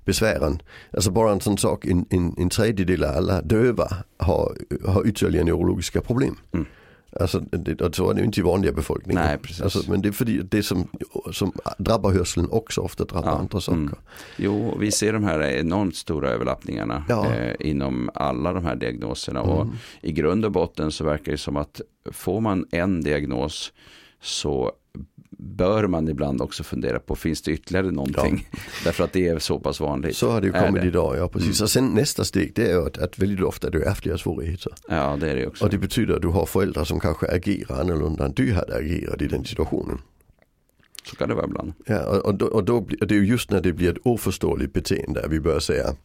besvären, 0.05 0.61
alltså 0.91 1.11
bara 1.11 1.31
en 1.31 1.41
sån 1.41 1.57
sak, 1.57 1.85
en, 1.85 2.05
en, 2.09 2.35
en 2.37 2.49
tredjedel 2.49 3.03
av 3.03 3.15
alla 3.15 3.41
döva 3.41 3.87
har, 4.17 4.57
har 4.85 5.07
ytterligare 5.07 5.45
neurologiska 5.45 6.01
problem. 6.01 6.35
Mm. 6.53 6.65
Alltså, 7.19 7.39
det, 7.39 7.81
och 7.81 7.95
så 7.95 8.09
är 8.09 8.13
det 8.13 8.19
ju 8.19 8.25
inte 8.25 8.39
i 8.39 8.43
vanliga 8.43 8.71
befolkningen. 8.71 9.23
Nej, 9.23 9.37
precis. 9.37 9.61
Alltså, 9.61 9.91
men 9.91 10.01
det 10.01 10.07
är 10.07 10.11
för 10.11 10.25
det 10.25 10.63
som, 10.63 10.87
som 11.31 11.51
drabbar 11.77 12.11
hörseln 12.11 12.47
också 12.51 12.81
ofta 12.81 13.03
drabbar 13.05 13.29
Ja, 13.29 13.37
andra 13.37 13.61
saker. 13.61 13.77
mm. 13.77 13.95
Jo, 14.37 14.77
vi 14.79 14.91
ser 14.91 15.13
de 15.13 15.23
här 15.23 15.41
enormt 15.41 15.95
stora 15.95 16.29
överlappningarna 16.29 17.03
Ja. 17.09 17.33
eh, 17.35 17.55
inom 17.59 18.09
alla 18.13 18.53
de 18.53 18.65
här 18.65 18.75
diagnoserna. 18.75 19.41
Och 19.41 19.61
Mm. 19.61 19.75
i 20.01 20.11
grund 20.11 20.45
och 20.45 20.51
botten 20.51 20.91
så 20.91 21.03
verkar 21.03 21.31
det 21.31 21.37
som 21.37 21.57
att 21.57 21.81
får 22.11 22.41
man 22.41 22.65
en 22.71 23.01
diagnos 23.01 23.73
så 24.21 24.71
bör 25.43 25.87
man 25.87 26.09
ibland 26.09 26.41
också 26.41 26.63
fundera 26.63 26.99
på 26.99 27.15
finns 27.15 27.41
det 27.41 27.51
ytterligare 27.51 27.91
någonting. 27.91 28.47
Därför 28.83 29.03
att 29.03 29.13
det 29.13 29.27
är 29.27 29.39
så 29.39 29.59
pass 29.59 29.79
vanligt. 29.79 30.17
Så 30.17 30.31
har 30.31 30.41
det 30.41 30.47
ju 30.47 30.53
kommit 30.53 30.83
idag, 30.83 31.17
ja 31.17 31.27
precis. 31.27 31.59
Mm. 31.59 31.63
Och 31.63 31.69
sen 31.69 31.87
nästa 31.87 32.23
steg 32.23 32.51
det 32.55 32.71
är 32.71 32.87
att, 32.87 32.97
att 32.97 33.19
väldigt 33.19 33.45
ofta 33.45 33.67
är 33.67 33.71
det 33.71 33.83
ärftliga 33.83 34.17
svårigheter. 34.17 34.73
Ja, 34.87 35.17
det 35.19 35.31
är 35.31 35.35
det 35.35 35.47
också. 35.47 35.65
Och 35.65 35.71
det 35.71 35.77
betyder 35.77 36.15
att 36.15 36.21
du 36.21 36.27
har 36.27 36.45
föräldrar 36.45 36.83
som 36.83 36.99
kanske 36.99 37.27
agerar 37.27 37.81
annorlunda 37.81 38.25
än 38.25 38.33
du 38.33 38.53
hade 38.53 38.75
agerat 38.75 39.21
i 39.21 39.27
den 39.27 39.45
situationen. 39.45 39.97
Så 41.03 41.15
kan 41.15 41.29
det 41.29 41.35
vara 41.35 41.45
ibland. 41.45 41.73
Ja, 41.85 42.05
och, 42.05 42.25
och, 42.25 42.35
då, 42.35 42.45
och 42.45 42.63
då 42.63 42.77
och 42.77 43.07
det 43.07 43.15
är 43.15 43.19
ju 43.19 43.25
just 43.25 43.51
när 43.51 43.61
det 43.61 43.73
blir 43.73 43.91
ett 43.91 43.97
oförståeligt 44.03 44.73
beteende 44.73 45.25
vi 45.29 45.39
börjar 45.39 45.59
säga 45.59 45.95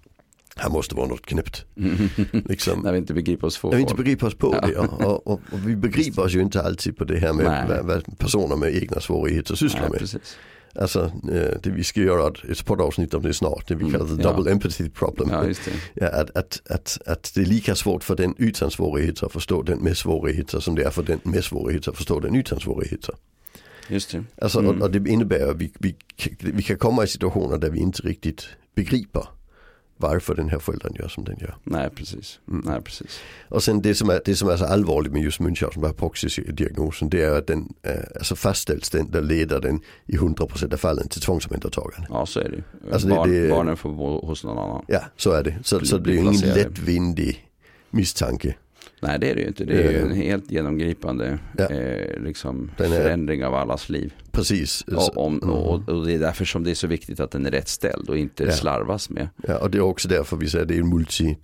här 0.58 0.70
måste 0.70 0.94
vara 0.94 1.06
något 1.06 1.26
knäppt. 1.26 1.64
Liksom, 2.32 2.80
När 2.80 2.92
vi 2.92 2.98
inte 2.98 3.14
begriper 3.14 3.46
oss 3.46 3.56
få 3.56 3.68
när 3.70 3.76
vi 3.76 3.82
inte 3.82 3.94
begriper 3.94 4.26
oss 4.26 4.34
på 4.34 4.52
det. 4.52 4.72
Ja. 4.74 4.86
Och, 4.86 5.26
och, 5.26 5.40
och 5.52 5.66
vi 5.68 5.76
begriper 5.76 6.22
oss 6.24 6.34
ju 6.34 6.40
inte 6.40 6.62
alltid 6.62 6.96
på 6.96 7.04
det 7.04 7.18
här 7.18 7.32
med 7.32 7.80
vad, 7.84 8.18
personer 8.18 8.56
med 8.56 8.76
egna 8.76 9.00
svårigheter 9.00 9.54
sysslar 9.54 9.80
Nej, 9.80 9.90
med. 9.90 9.98
precis. 9.98 10.36
Alltså, 10.74 11.04
eh, 11.04 11.60
det, 11.62 11.70
vi 11.70 11.84
ska 11.84 12.00
göra 12.00 12.32
ett, 12.50 12.64
poddavsnitt 12.64 13.14
om 13.14 13.22
det 13.22 13.34
snart, 13.34 13.68
det 13.68 13.74
vi 13.74 13.80
Mm, 13.84 13.92
kallar 13.92 14.16
the 14.16 14.22
ja. 14.22 14.32
double 14.32 14.52
empathy 14.52 14.88
problem. 14.90 15.28
Ja. 15.32 15.44
Ja, 15.94 16.06
att, 16.08 16.36
att, 16.36 16.60
att, 16.70 16.98
att 17.06 17.32
det 17.34 17.40
är 17.40 17.44
lika 17.46 17.74
svårt 17.74 18.04
för 18.04 18.16
den 18.16 18.34
utan 18.38 18.70
svårigheter 18.70 19.26
att 19.26 19.32
förstå 19.32 19.62
den 19.62 19.78
med 19.78 19.96
svårigheter 19.96 20.60
som 20.60 20.74
det 20.74 20.82
är 20.84 20.90
för 20.90 21.02
den 21.02 21.20
med 21.22 21.44
svårigheter 21.44 21.90
att 21.90 21.96
förstå 21.96 22.20
den 22.20 22.34
utan 22.36 22.60
svårigheter. 22.60 23.14
Just 23.88 24.12
det. 24.12 24.24
Alltså, 24.42 24.58
Mm. 24.58 24.76
och, 24.76 24.82
och 24.82 24.90
det 24.90 25.10
innebär 25.10 25.50
att 25.50 25.56
vi, 25.56 25.72
vi, 25.78 25.96
vi 26.40 26.62
kan 26.62 26.76
komma 26.76 27.04
i 27.04 27.06
situationer 27.06 27.58
där 27.58 27.70
vi 27.70 27.78
inte 27.78 28.02
riktigt 28.02 28.48
begriper 28.74 29.28
varför 30.00 30.34
den 30.34 30.48
här 30.48 30.58
föräldern 30.58 30.94
gör 30.98 31.08
som 31.08 31.24
den 31.24 31.36
gör. 31.40 31.56
Nej, 31.64 31.90
precis. 31.90 32.40
Mm. 32.48 32.62
Nej, 32.66 32.80
precis. 32.82 33.20
Och 33.48 33.62
sen 33.62 33.82
det 33.82 33.94
som 33.94 34.10
är, 34.10 34.20
det 34.24 34.36
som 34.36 34.48
är 34.48 34.56
så 34.56 34.64
allvarligt 34.64 35.12
med 35.12 35.22
just 35.22 35.40
Münchhausen 35.40 35.80
by 35.80 35.88
proxy-diagnosen 35.92 37.08
det 37.10 37.22
är 37.22 37.30
att 37.38 37.46
den, 37.46 37.74
eh, 37.82 37.92
alltså 38.16 38.36
fastställs 38.36 38.90
den, 38.90 39.10
där 39.10 39.22
leder 39.22 39.60
den 39.60 39.80
i 40.06 40.16
100% 40.16 40.72
av 40.72 40.76
fallen 40.76 41.08
till 41.08 41.20
tvångsomhändertagande. 41.20 42.06
Ja, 42.10 42.26
så 42.26 42.40
är 42.40 42.48
det. 42.48 42.92
Alltså 42.92 43.08
Barn, 43.08 43.30
det- 43.32 43.48
Barnen 43.50 43.76
får 43.76 43.90
bo 43.92 44.26
hos 44.26 44.44
någon 44.44 44.58
annan. 44.58 44.84
Ja, 44.88 45.00
så 45.16 45.30
är 45.32 45.42
det. 45.42 45.56
Så, 45.64 45.80
så 45.84 45.96
det 45.96 46.02
Blir 46.02 46.18
ingen 46.18 46.40
lättvindig 46.40 47.44
misstanke. 47.90 48.54
Nej, 49.02 49.18
det 49.18 49.30
är 49.30 49.34
det 49.34 49.40
ju 49.40 49.46
inte. 49.46 49.64
Det 49.64 49.82
är 49.82 49.90
ju 49.92 49.98
en 49.98 50.12
helt 50.12 50.50
genomgripande 50.50 51.38
Ja. 51.58 51.64
eh, 51.64 52.20
liksom 52.22 52.70
är- 52.76 52.84
förändring 52.84 53.44
av 53.44 53.54
allas 53.54 53.88
liv. 53.88 54.12
Precis. 54.32 54.82
Och, 54.82 55.16
om, 55.18 55.34
Mm. 55.42 55.50
och, 55.54 55.88
och 55.88 56.06
det 56.06 56.12
är 56.14 56.18
därför 56.18 56.44
som 56.44 56.64
det 56.64 56.70
är 56.70 56.74
så 56.74 56.86
viktigt 56.86 57.20
att 57.20 57.30
den 57.30 57.46
är 57.46 57.50
rätt 57.50 57.68
ställd 57.68 58.08
och 58.10 58.18
inte 58.18 58.44
Ja. 58.44 58.52
slarvas 58.52 59.10
med. 59.10 59.28
Ja, 59.48 59.58
och 59.58 59.70
det 59.70 59.78
är 59.78 59.82
också 59.82 60.08
därför 60.08 60.36
vi 60.36 60.48
säger 60.48 60.62
att 60.62 60.68
det 60.68 60.74
är 60.76 60.80
en 60.80 60.88
multi, 60.88 61.36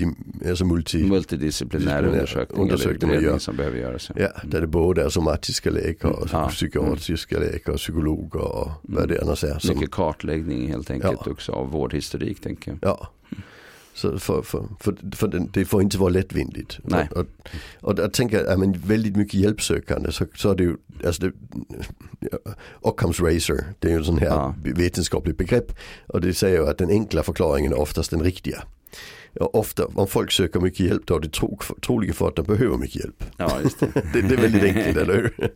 alltså 0.48 0.64
multi 0.64 1.04
Multidisciplinär 1.04 2.02
Disciplinär 2.02 2.04
undersökning, 2.04 2.62
undersökning 2.62 3.10
eller 3.10 3.18
utredning 3.20 3.40
som 3.40 3.56
behöver 3.56 3.78
göras. 3.78 4.10
Ja, 4.16 4.28
där 4.44 4.60
det 4.60 4.66
både 4.66 5.02
är 5.04 5.08
somatiska 5.08 5.70
läkare 5.70 6.12
och 6.12 6.28
Ja. 6.32 6.48
psykiatriska 6.48 7.38
läkare, 7.38 7.76
psykologer 7.76 8.40
och 8.40 8.68
vad 8.82 9.08
det 9.08 9.22
annars 9.22 9.44
är. 9.44 9.58
Som, 9.58 9.74
Mycket 9.78 9.90
kartläggning 9.94 10.68
helt 10.68 10.90
enkelt 10.90 11.18
Ja. 11.26 11.32
också 11.32 11.52
av 11.52 11.70
vårdhistorik 11.70 12.40
tänker 12.40 12.70
jag. 12.70 12.78
ja. 12.82 13.08
Så 13.94 14.18
för, 14.18 14.42
för, 14.42 14.68
för, 14.80 14.96
för 15.16 15.28
den, 15.28 15.50
det 15.52 15.64
får 15.64 15.82
inte 15.82 15.98
vara 15.98 16.10
lättvindigt. 16.10 16.78
Nej. 16.84 17.08
Och, 17.10 17.18
och, 17.18 17.26
och 17.80 17.98
jag 17.98 18.12
tänker, 18.12 18.44
är 18.44 18.56
man 18.56 18.72
väldigt 18.72 19.16
mycket 19.16 19.34
hjälpsökande 19.34 20.12
så, 20.12 20.24
så 20.36 20.50
är 20.50 20.54
det 20.54 20.62
ju, 20.62 20.76
alltså 21.06 21.22
det, 21.22 21.32
ja, 22.20 22.38
Occam's 22.80 23.22
razor, 23.24 23.64
det 23.78 23.88
är 23.88 23.92
ju 23.92 23.98
en 23.98 24.04
sån 24.04 24.18
här 24.18 24.26
Ja. 24.26 24.54
vetenskapligt 24.62 25.38
begrepp. 25.38 25.72
Och 26.06 26.20
det 26.20 26.34
säger 26.34 26.56
ju 26.58 26.68
att 26.68 26.78
den 26.78 26.90
enkla 26.90 27.22
förklaringen 27.22 27.72
är 27.72 27.78
oftast 27.78 28.10
den 28.10 28.22
riktiga. 28.22 28.62
Och 29.40 29.54
ofta, 29.54 29.86
om 29.94 30.06
folk 30.06 30.32
söker 30.32 30.60
mycket 30.60 30.80
hjälp 30.80 31.02
då 31.06 31.16
är 31.16 31.20
det 31.20 31.28
tro, 31.28 31.58
troligen 31.86 32.14
för 32.14 32.28
att 32.28 32.36
de 32.36 32.42
behöver 32.42 32.76
mycket 32.76 32.96
hjälp. 32.96 33.24
Ja, 33.36 33.60
just 33.62 33.80
det. 33.80 33.86
det, 34.12 34.22
det 34.22 34.34
är 34.34 34.40
väldigt 34.40 34.62
enkelt, 34.62 34.96
eller 34.96 35.14
hur? 35.14 35.50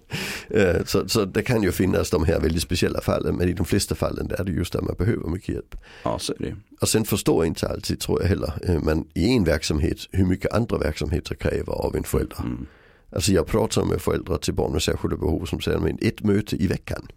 Eh, 0.50 0.84
så, 0.84 1.08
så 1.08 1.24
det 1.24 1.42
kan 1.42 1.62
ju 1.62 1.72
finnas 1.72 2.10
de 2.10 2.24
här 2.24 2.40
väldigt 2.40 2.62
speciella 2.62 3.00
fallen, 3.00 3.36
men 3.36 3.48
i 3.48 3.52
de 3.52 3.66
flesta 3.66 3.94
fallen 3.94 4.30
är 4.38 4.44
det 4.44 4.52
just 4.52 4.72
där 4.72 4.80
man 4.80 4.94
behöver 4.98 5.28
mycket 5.28 5.48
hjälp. 5.48 5.76
Ja, 6.02 6.18
så 6.18 6.32
är 6.32 6.38
det. 6.38 6.56
Och 6.80 6.88
sen 6.88 7.04
förstår 7.04 7.44
jag 7.44 7.50
inte 7.50 7.68
alltid, 7.68 8.00
tror 8.00 8.22
jag 8.22 8.28
heller, 8.28 8.52
eh, 8.62 8.82
men 8.82 9.04
i 9.14 9.36
en 9.36 9.44
verksamhet 9.44 9.98
hur 10.10 10.24
mycket 10.26 10.52
andra 10.52 10.78
verksamheter 10.78 11.34
kräver 11.34 11.72
av 11.72 11.96
en 11.96 12.04
förälder. 12.04 12.40
Mm. 12.40 12.66
Alltså 13.12 13.32
jag 13.32 13.46
pratar 13.46 13.84
med 13.84 14.00
föräldrar 14.00 14.36
till 14.36 14.54
barn 14.54 14.72
med 14.72 14.82
särskilda 14.82 15.16
behov 15.16 15.44
som 15.44 15.60
säger 15.60 15.78
men 15.78 15.98
ett 16.00 16.22
möte 16.22 16.56
i 16.56 16.66
veckan. 16.66 17.08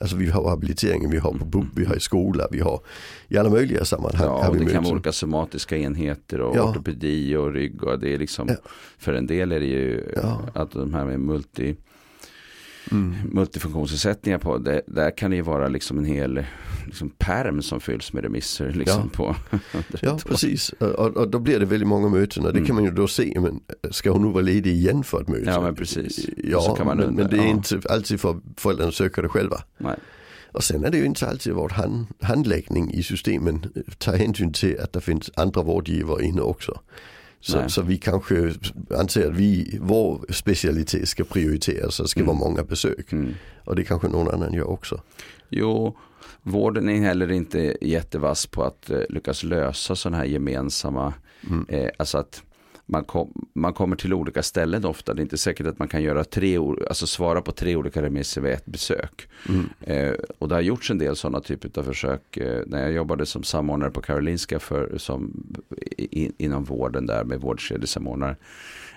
Alltså 0.00 0.16
vi 0.16 0.30
har 0.30 0.48
habiliteringen, 0.50 1.10
vi 1.10 1.18
har 1.18 1.32
på 1.32 1.44
BUP, 1.44 1.66
vi 1.76 1.84
har 1.84 1.96
i 1.96 2.00
skola, 2.00 2.46
vi 2.50 2.60
har 2.60 2.80
i 3.28 3.38
alla 3.38 3.50
möjliga 3.50 3.84
sammanhang. 3.84 4.26
Ja, 4.26 4.48
och 4.48 4.56
det 4.56 4.64
kan 4.72 4.82
vara 4.84 4.92
olika 4.92 5.12
somatiska 5.12 5.76
enheter 5.76 6.40
och 6.40 6.56
Ja. 6.56 6.70
ortopedi 6.70 7.36
och 7.36 7.52
rygg 7.52 7.84
och 7.84 7.98
det 7.98 8.14
är 8.14 8.18
liksom 8.18 8.48
Ja. 8.48 8.54
för 8.98 9.14
en 9.14 9.26
del 9.26 9.52
är 9.52 9.60
det 9.60 9.66
ju 9.66 10.12
Ja. 10.22 10.40
att 10.54 10.70
de 10.72 10.94
här 10.94 11.04
med 11.04 11.20
multi, 11.20 11.76
Mm. 12.90 13.14
multifunktionsnedsättningar 13.32 14.38
på, 14.38 14.58
det, 14.58 14.82
där 14.86 15.16
kan 15.16 15.30
det 15.30 15.36
ju 15.36 15.42
vara 15.42 15.68
liksom 15.68 15.98
en 15.98 16.04
hel 16.04 16.44
liksom 16.86 17.10
perm 17.10 17.62
som 17.62 17.80
fylls 17.80 18.12
med 18.12 18.22
remisser 18.24 18.72
liksom 18.72 19.08
på. 19.08 19.36
Ja 20.00 20.18
precis, 20.26 20.68
och, 20.68 21.16
och 21.16 21.28
då 21.28 21.38
blir 21.38 21.60
det 21.60 21.66
väldigt 21.66 21.88
många 21.88 22.08
möten 22.08 22.46
och 22.46 22.52
det 22.52 22.58
Mm. 22.58 22.66
kan 22.66 22.74
man 22.74 22.84
ju 22.84 22.90
då 22.90 23.08
se, 23.08 23.40
men 23.40 23.60
ska 23.90 24.10
hon 24.10 24.22
nu 24.22 24.28
vara 24.28 24.42
ledig 24.42 24.72
igen 24.72 25.04
för 25.04 25.20
ett 25.20 25.28
möte? 25.28 25.44
Ja, 25.50 25.60
men 25.60 25.74
precis. 25.74 26.26
Ja, 26.36 26.76
men, 26.78 26.88
undra, 26.88 27.10
men 27.22 27.30
det 27.30 27.36
är 27.36 27.44
ja. 27.44 27.50
inte 27.50 27.80
alltid 27.90 28.20
för 28.20 28.40
föräldrarna 28.56 28.92
söker 28.92 29.22
det 29.22 29.28
själva. 29.28 29.62
Nej. 29.78 29.96
Och 30.52 30.64
sen 30.64 30.84
är 30.84 30.90
det 30.90 30.98
ju 30.98 31.04
inte 31.04 31.28
alltid 31.28 31.52
vår 31.52 31.68
hand, 31.68 32.06
handläggning 32.20 32.90
i 32.94 33.02
systemen 33.02 33.66
tar 33.98 34.16
hänsyn 34.16 34.52
till 34.52 34.80
att 34.80 34.92
det 34.92 35.00
finns 35.00 35.30
andra 35.36 35.62
vårdgivare 35.62 36.24
inne 36.24 36.40
också. 36.40 36.80
Så, 37.46 37.68
så, 37.68 37.82
vi 37.82 37.98
kanske 37.98 38.52
anser 38.90 39.26
att 39.26 39.34
vi, 39.34 39.78
vår 39.80 40.32
specialitet 40.32 41.08
ska 41.08 41.24
prioriteras 41.24 42.00
och 42.00 42.10
ska 42.10 42.20
mm. 42.20 42.26
vara 42.26 42.48
många 42.48 42.64
besök. 42.64 43.12
Mm. 43.12 43.34
Och 43.64 43.76
det 43.76 43.84
kanske 43.84 44.08
någon 44.08 44.34
annan 44.34 44.52
gör 44.52 44.70
också. 44.70 45.00
Jo, 45.48 45.96
vården 46.42 46.88
är 46.88 47.00
heller 47.00 47.32
inte 47.32 47.76
jättevass 47.80 48.46
på 48.46 48.62
att 48.62 48.90
eh, 48.90 49.00
lyckas 49.08 49.42
lösa 49.42 49.96
sådana 49.96 50.16
här 50.16 50.24
gemensamma, 50.24 51.14
mm. 51.50 51.66
eh, 51.68 51.90
alltså 51.98 52.18
att 52.18 52.42
man, 52.86 53.04
kom, 53.04 53.46
man 53.52 53.72
kommer 53.72 53.96
till 53.96 54.14
olika 54.14 54.42
ställen 54.42 54.84
ofta. 54.84 55.14
Det 55.14 55.20
är 55.20 55.22
inte 55.22 55.38
säkert 55.38 55.66
att 55.66 55.78
man 55.78 55.88
kan 55.88 56.02
göra 56.02 56.24
tre, 56.24 56.58
alltså 56.88 57.06
svara 57.06 57.42
på 57.42 57.52
tre 57.52 57.76
olika 57.76 58.02
remisser 58.02 58.40
vid 58.40 58.52
ett 58.52 58.66
besök. 58.66 59.28
Mm. 59.48 59.68
Eh, 59.80 60.14
och 60.38 60.48
det 60.48 60.54
har 60.54 60.62
gjorts 60.62 60.90
en 60.90 60.98
del 60.98 61.16
sådana 61.16 61.40
typer 61.40 61.80
av 61.80 61.84
försök. 61.84 62.36
Eh, 62.36 62.62
när 62.66 62.82
jag 62.82 62.92
jobbade 62.92 63.26
som 63.26 63.42
samordnare 63.42 63.90
på 63.90 64.00
Karolinska 64.00 64.60
för, 64.60 64.98
som, 64.98 65.46
i, 66.10 66.32
inom 66.38 66.64
vården 66.64 67.06
där 67.06 67.24
med 67.24 67.40
vårdkedjesamordnare. 67.40 68.36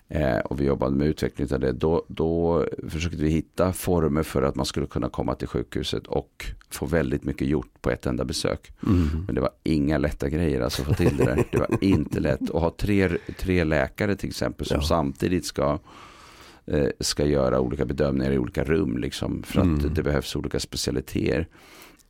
Eh, 0.09 0.37
och 0.37 0.61
vi 0.61 0.65
jobbade 0.65 0.95
med 0.95 1.07
utveckling 1.07 1.47
av 1.53 1.59
det. 1.59 1.71
Då, 1.71 2.05
då 2.07 2.65
försökte 2.89 3.17
vi 3.17 3.29
hitta 3.29 3.73
former 3.73 4.23
för 4.23 4.41
att 4.41 4.55
man 4.55 4.65
skulle 4.65 4.85
kunna 4.85 5.09
komma 5.09 5.35
till 5.35 5.47
sjukhuset 5.47 6.07
och 6.07 6.45
få 6.69 6.85
väldigt 6.85 7.23
mycket 7.23 7.47
gjort 7.47 7.81
på 7.81 7.91
ett 7.91 8.05
enda 8.05 8.25
besök. 8.25 8.71
Mm. 8.85 9.25
Men 9.25 9.35
det 9.35 9.41
var 9.41 9.49
inga 9.63 9.97
lätta 9.97 10.29
grejer 10.29 10.61
alltså 10.61 10.81
att 10.81 10.87
få 10.87 10.93
till 10.93 11.17
det 11.17 11.25
där. 11.25 11.43
Det 11.51 11.57
var 11.57 11.83
inte 11.83 12.19
lätt 12.19 12.41
att 12.41 12.61
ha 12.61 12.75
tre, 12.77 13.09
tre 13.37 13.63
läkare 13.63 14.15
till 14.15 14.29
exempel 14.29 14.65
som 14.65 14.77
ja. 14.77 14.87
samtidigt 14.87 15.45
ska 15.45 15.79
eh, 16.65 16.87
ska 16.99 17.25
göra 17.25 17.59
olika 17.59 17.85
bedömningar 17.85 18.31
i 18.31 18.37
olika 18.37 18.63
rum 18.63 18.97
liksom, 18.97 19.43
för 19.43 19.59
att 19.59 19.65
mm. 19.65 19.93
det 19.93 20.03
behövs 20.03 20.35
olika 20.35 20.59
specialiteter. 20.59 21.47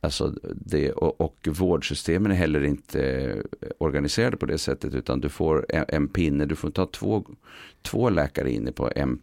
Alltså 0.02 0.34
det, 0.56 0.92
och, 0.92 1.22
och 1.22 1.48
vårdsystemen 1.52 2.32
är 2.32 2.36
heller 2.36 2.64
inte 2.64 3.36
organiserade 3.78 4.38
på 4.38 4.46
det 4.46 4.58
sättet 4.58 4.94
utan 4.94 5.20
du 5.20 5.30
får 5.30 5.66
en, 5.70 5.86
en 5.88 6.08
pinne, 6.08 6.46
du 6.46 6.56
får 6.56 6.70
ta 6.70 6.86
två, 6.86 7.24
två 7.82 8.10
läkare 8.10 8.52
inne 8.52 8.72
på 8.72 8.92
en, 8.96 9.20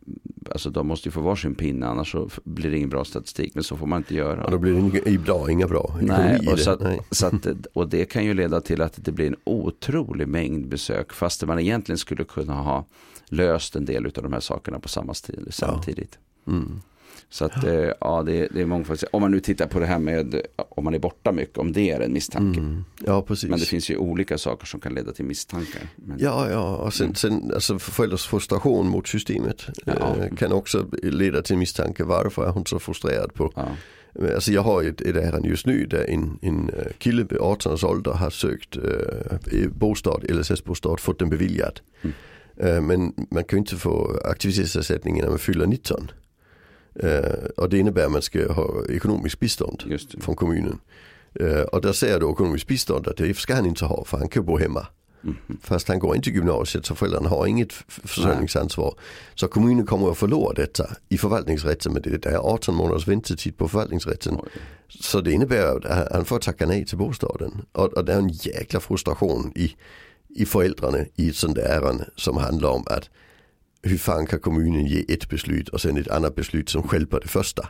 alltså 0.51 0.71
de 0.71 0.87
måste 0.87 1.09
ju 1.09 1.13
få 1.13 1.21
varsin 1.21 1.55
pinne 1.55 1.87
annars 1.87 2.13
så 2.13 2.29
blir 2.45 2.71
det 2.71 2.77
ingen 2.77 2.89
bra 2.89 3.05
statistik 3.05 3.55
men 3.55 3.65
så 3.65 3.77
får 3.77 3.87
man 3.87 4.01
inte 4.01 4.15
göra. 4.15 4.41
Ja, 4.45 4.51
då 4.51 4.59
blir 4.59 4.73
det 4.73 5.11
inga 5.11 5.19
bra, 5.19 5.51
inga 5.51 5.67
bra 5.67 5.97
Nej, 6.03 6.49
och, 6.49 6.59
så 6.59 6.71
att, 6.71 6.81
Nej. 6.81 7.01
Så 7.11 7.27
att, 7.27 7.47
och 7.73 7.89
det 7.89 8.05
kan 8.05 8.25
ju 8.25 8.35
leda 8.35 8.61
till 8.61 8.81
att 8.81 9.05
det 9.05 9.13
blir 9.13 9.27
en 9.27 9.37
otrolig 9.45 10.29
mängd 10.29 10.69
besök 10.69 11.13
fast 11.13 11.47
man 11.47 11.59
egentligen 11.59 11.99
skulle 11.99 12.25
kunna 12.25 12.55
ha 12.55 12.85
löst 13.29 13.77
en 13.77 13.85
del 13.85 14.07
av 14.07 14.23
de 14.23 14.33
här 14.33 14.41
sakerna 14.41 14.81
på 14.81 14.89
samma 14.89 15.15
stil 15.15 15.49
samtidigt. 15.51 16.19
Ja. 16.45 16.53
Mm. 16.53 16.81
Så 17.31 17.45
att 17.45 17.65
eh, 17.65 17.91
ja, 18.01 18.23
det, 18.23 18.49
det 18.51 18.61
är 18.61 18.67
mångfaldigt. 18.67 19.05
Om 19.13 19.23
man 19.23 19.31
nu 19.31 19.41
tittar 19.41 19.67
på 19.67 19.81
det 19.81 19.87
här 19.87 19.99
med 19.99 20.43
om 20.57 20.85
man 20.85 20.95
är 20.95 20.99
borta 20.99 21.33
mycket, 21.33 21.59
om 21.59 21.73
det 21.73 21.91
är 21.91 22.01
en 22.01 22.13
misstanke. 22.13 22.61
Mm. 22.61 22.85
Ja, 23.07 23.23
precis. 23.23 23.51
Men 23.51 23.59
det 23.59 23.67
finns 23.67 23.91
ju 23.91 23.97
olika 23.97 24.39
saker 24.39 24.67
som 24.67 24.81
kan 24.81 24.95
leda 24.95 25.13
till 25.13 25.25
misstankar. 25.25 25.83
Men... 25.97 26.19
Ja, 26.21 26.51
ja, 26.51 26.77
och 26.77 26.95
sen, 26.95 27.07
mm. 27.07 27.15
sen 27.15 27.51
alltså 27.55 27.79
föräldrars 27.79 28.27
frustration 28.27 28.89
mot 28.89 29.09
systemet 29.09 29.63
ja. 29.85 29.93
eh, 29.93 30.37
kan 30.37 30.53
också 30.53 30.87
leda 31.03 31.43
till 31.43 31.57
misstanke. 31.59 32.05
Varför 32.05 32.47
är 32.47 32.51
hon 32.51 32.67
så 32.67 32.79
frustrerad 32.79 33.35
på 33.35 33.53
ja. 33.57 33.69
Alltså 34.35 34.53
jag 34.53 34.63
har 34.63 34.83
ett, 34.83 35.01
ett 35.01 35.17
ärende 35.17 35.49
just 35.49 35.67
nu 35.67 35.87
där 35.87 36.11
en, 36.11 36.39
en 36.43 36.71
øh, 36.71 36.93
kille 36.99 37.27
vid 37.31 37.39
18 37.41 37.73
års 37.73 37.85
ålder 37.85 38.13
har 38.13 38.31
sökt 38.31 38.77
eh, 38.77 39.69
bostad, 39.69 40.25
LSS-bostad, 40.29 41.01
fått 41.01 41.19
den 41.19 41.31
beviljad. 41.31 41.81
Mm. 42.03 42.15
Eh, 42.57 42.81
men 42.81 43.13
man 43.31 43.45
kan 43.45 43.57
ju 43.57 43.59
inte 43.59 43.77
få 43.77 44.21
aktivitetsersättning 44.25 45.21
när 45.21 45.29
man 45.29 45.39
fyller 45.39 45.67
19. 45.67 46.11
Uh, 47.05 47.49
och 47.57 47.69
det 47.69 47.79
innebär 47.79 48.05
att 48.05 48.13
man 48.13 48.23
ska 48.23 48.53
ha 48.53 48.85
ekonomisk 48.89 49.41
bistånd 49.41 49.83
från 50.21 50.37
kommunen. 50.37 50.79
Uh, 51.41 51.61
och 51.61 51.81
där 51.81 51.93
säger 51.93 52.21
då 52.21 52.33
ekonomisk 52.33 52.67
bistånd 52.67 53.09
att 53.09 53.17
det 53.17 53.37
ska 53.37 53.55
han 53.55 53.67
inte 53.67 53.85
ha 53.85 54.05
för 54.05 54.19
han 54.19 54.29
kan 54.29 54.45
bo 54.45 54.59
hemma. 54.59 54.87
Mm. 55.25 55.37
Fast 55.63 55.89
han 55.89 55.99
går 55.99 56.17
inte 56.17 56.31
gymnasiet 56.31 56.87
så 56.87 56.95
föräldrarna 56.95 57.29
har 57.29 57.47
inget 57.47 57.73
försörjningsansvar. 57.89 58.95
Så 59.35 59.49
kommunen 59.49 59.87
kommer 59.87 60.11
att 60.11 60.19
förlora 60.19 60.55
detta 60.55 60.91
i 61.09 61.19
förvaltningsrätten 61.19 61.93
med 61.93 62.03
det 62.03 62.27
är 62.27 62.37
18 62.37 62.75
månaders 62.75 63.09
väntetid 63.09 63.57
på 63.57 63.69
förvaltningsrätten. 63.69 64.39
Oj. 64.43 64.49
Så 64.89 65.21
det 65.21 65.33
innebär 65.33 65.87
att 65.87 66.13
han 66.13 66.25
får 66.25 66.39
tacka 66.39 66.67
nej 66.67 66.87
till 66.87 66.99
bostaden. 66.99 67.63
Och, 67.73 67.93
och 67.93 68.05
det 68.05 68.13
är 68.13 68.19
en 68.19 68.29
jäkla 68.29 68.81
frustration 68.81 69.53
i, 69.55 69.75
i 70.29 70.45
föräldrarna 70.47 70.99
i 71.15 71.29
ett 71.29 71.37
sånt 71.37 71.59
ärende 71.59 72.09
som 72.17 72.37
handlar 72.37 72.69
om 72.69 72.85
att 72.87 73.11
hur 73.85 73.99
fan 73.99 74.27
kan 74.27 74.41
kommunen 74.41 74.87
ge 74.87 75.05
ett 75.09 75.29
beslut 75.29 75.69
och 75.69 75.81
sen 75.81 75.97
ett 75.97 76.09
annat 76.09 76.35
beslut 76.35 76.69
som 76.69 76.83
skälper 76.83 77.21
det 77.21 77.29
första. 77.29 77.69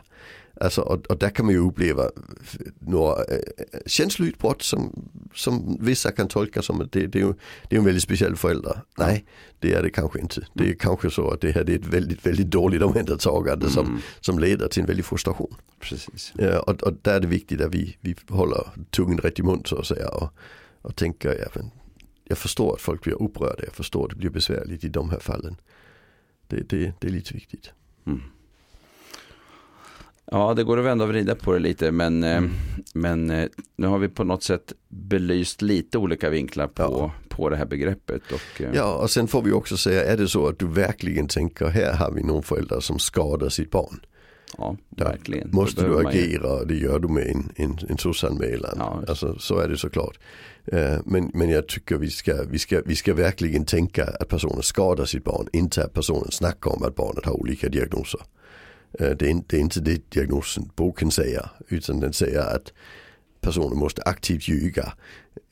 Alltså, 0.61 0.81
och, 0.81 1.05
och 1.05 1.17
där 1.17 1.29
kan 1.29 1.45
man 1.45 1.55
ju 1.55 1.59
uppleva 1.59 2.09
några 2.79 3.23
äh, 3.23 3.39
känsloutbrott 3.85 4.61
som, 4.61 5.09
som 5.33 5.77
vissa 5.81 6.11
kan 6.11 6.27
tolka 6.27 6.61
som 6.61 6.81
att 6.81 6.91
det, 6.91 7.07
det, 7.07 7.21
är, 7.21 7.35
det 7.69 7.75
är 7.75 7.79
en 7.79 7.85
väldigt 7.85 8.03
speciell 8.03 8.35
förälder. 8.35 8.81
Nej, 8.97 9.25
det 9.59 9.73
är 9.73 9.83
det 9.83 9.89
kanske 9.89 10.19
inte. 10.19 10.47
Det 10.53 10.69
är 10.69 10.73
kanske 10.73 11.11
så 11.11 11.31
att 11.31 11.41
det 11.41 11.51
här 11.51 11.69
är 11.69 11.75
ett 11.75 11.85
väldigt, 11.85 12.25
väldigt 12.25 12.51
dåligt 12.51 12.81
omhändertagande 12.81 13.65
mm. 13.65 13.73
som, 13.73 14.01
som 14.19 14.39
leder 14.39 14.67
till 14.67 14.81
en 14.81 14.87
väldig 14.87 15.05
frustration. 15.05 15.55
Precis. 15.79 16.33
Ja, 16.37 16.59
och, 16.59 16.83
och 16.83 16.93
där 17.01 17.15
är 17.15 17.19
det 17.19 17.27
viktigt 17.27 17.61
att 17.61 17.73
vi, 17.73 17.97
vi 18.01 18.15
håller 18.29 18.67
tungan 18.89 19.17
rätt 19.17 19.39
i 19.39 19.43
mun 19.43 19.63
så 19.65 19.77
att 19.77 19.87
säga 19.87 20.09
och, 20.09 20.29
och 20.81 20.95
tänker, 20.95 21.39
ja, 21.39 21.47
men, 21.53 21.71
jag 22.27 22.37
förstår 22.37 22.73
att 22.73 22.81
folk 22.81 23.01
blir 23.01 23.21
upprörda, 23.21 23.63
jag 23.65 23.73
förstår 23.73 24.03
att 24.03 24.09
det 24.09 24.15
blir 24.15 24.29
besvärligt 24.29 24.83
i 24.83 24.89
de 24.89 25.09
här 25.09 25.19
fallen. 25.19 25.55
Det, 26.55 26.69
det, 26.69 26.93
det 26.99 27.07
är 27.07 27.11
lite 27.11 27.33
viktigt. 27.33 27.71
Mm. 28.07 28.21
Ja, 30.31 30.53
det 30.53 30.63
går 30.63 30.79
att 30.79 30.85
vända 30.85 31.03
och 31.03 31.09
vrida 31.09 31.35
på 31.35 31.53
det 31.53 31.59
lite, 31.59 31.91
men, 31.91 32.23
eh, 32.23 32.37
mm. 32.37 32.51
men 32.93 33.29
eh, 33.29 33.47
nu 33.75 33.87
har 33.87 33.97
vi 33.97 34.07
på 34.07 34.23
något 34.23 34.43
sätt 34.43 34.73
belyst 34.89 35.61
lite 35.61 35.97
olika 35.97 36.29
vinklar 36.29 36.67
på, 36.67 36.83
ja. 36.83 37.11
på 37.29 37.49
det 37.49 37.55
här 37.55 37.65
begreppet. 37.65 38.21
Och, 38.31 38.61
eh, 38.61 38.69
ja, 38.73 38.95
och 38.95 39.09
sen 39.09 39.27
får 39.27 39.41
vi 39.41 39.51
också 39.51 39.77
säga, 39.77 40.05
är 40.05 40.17
det 40.17 40.27
så 40.27 40.47
att 40.47 40.59
du 40.59 40.67
verkligen 40.67 41.27
tänker, 41.27 41.65
här 41.65 41.93
har 41.93 42.11
vi 42.11 42.23
någon 42.23 42.43
förälder 42.43 42.79
som 42.79 42.99
skadar 42.99 43.49
sitt 43.49 43.71
barn. 43.71 43.99
Ja, 44.57 44.77
verkligen. 44.89 45.49
Måste 45.51 45.87
du 45.87 46.07
agera, 46.07 46.59
ju... 46.59 46.65
det 46.65 46.75
gör 46.75 46.99
du 46.99 47.07
med 47.07 47.27
en, 47.27 47.51
en, 47.55 47.79
en 47.89 47.97
SOS-anmälan. 47.97 48.75
Ja, 48.77 49.03
alltså, 49.07 49.39
så 49.39 49.59
är 49.59 49.69
det 49.69 49.77
såklart. 49.77 50.19
Eh, 50.65 50.99
men, 51.05 51.31
men 51.33 51.49
jag 51.49 51.67
tycker 51.67 51.97
vi 51.97 52.09
ska, 52.09 52.43
vi, 52.43 52.59
ska, 52.59 52.81
vi 52.85 52.95
ska 52.95 53.13
verkligen 53.13 53.65
tänka 53.65 54.05
att 54.19 54.27
personen 54.27 54.63
skadar 54.63 55.05
sitt 55.05 55.23
barn, 55.23 55.47
inte 55.53 55.83
att 55.83 55.93
personen 55.93 56.31
snackar 56.31 56.71
om 56.71 56.83
att 56.83 56.95
barnet 56.95 57.25
har 57.25 57.33
olika 57.33 57.69
diagnoser. 57.69 58.21
Eh, 58.99 59.09
det 59.09 59.29
är, 59.29 59.41
det 59.47 59.57
är 59.57 59.61
inte 59.61 59.79
det 59.79 60.11
diagnosen 60.11 60.71
boken 60.75 61.11
säger, 61.11 61.49
utan 61.67 61.99
den 61.99 62.13
säger 62.13 62.55
att 62.55 62.73
personen 63.41 63.77
måste 63.77 64.01
aktivt 64.01 64.47
ljuga 64.47 64.93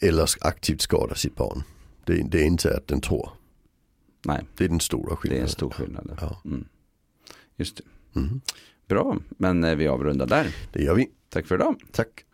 eller 0.02 0.30
aktivt 0.42 0.82
skada 0.82 1.16
sitt 1.16 1.36
barn. 1.36 1.64
Det, 2.06 2.14
det 2.14 2.42
är 2.42 2.46
inte 2.46 2.78
att 2.78 2.88
den 2.88 3.02
tror. 3.02 3.30
Nej. 4.26 4.44
Det 4.58 4.66
är 4.66 4.70
den 4.70 4.80
stora 4.80 5.16
skillnaden. 5.16 5.30
Det 5.30 5.42
är 5.42 5.44
en 5.44 5.50
stor 5.50 5.70
skillnad. 5.70 6.18
Ja. 6.22 6.42
Mm. 6.46 6.66
Just 7.58 7.78
det. 7.78 8.20
Mm. 8.20 8.42
Bra, 8.94 9.18
men 9.38 9.64
eh, 9.64 9.76
vi 9.76 9.88
avrundar 9.88 10.26
där. 10.26 10.56
Det 10.74 10.84
gör 10.84 10.96
vi. 10.96 11.10
Tack 11.30 11.48
för 11.48 11.56
idag. 11.56 11.76
Tack. 11.92 12.26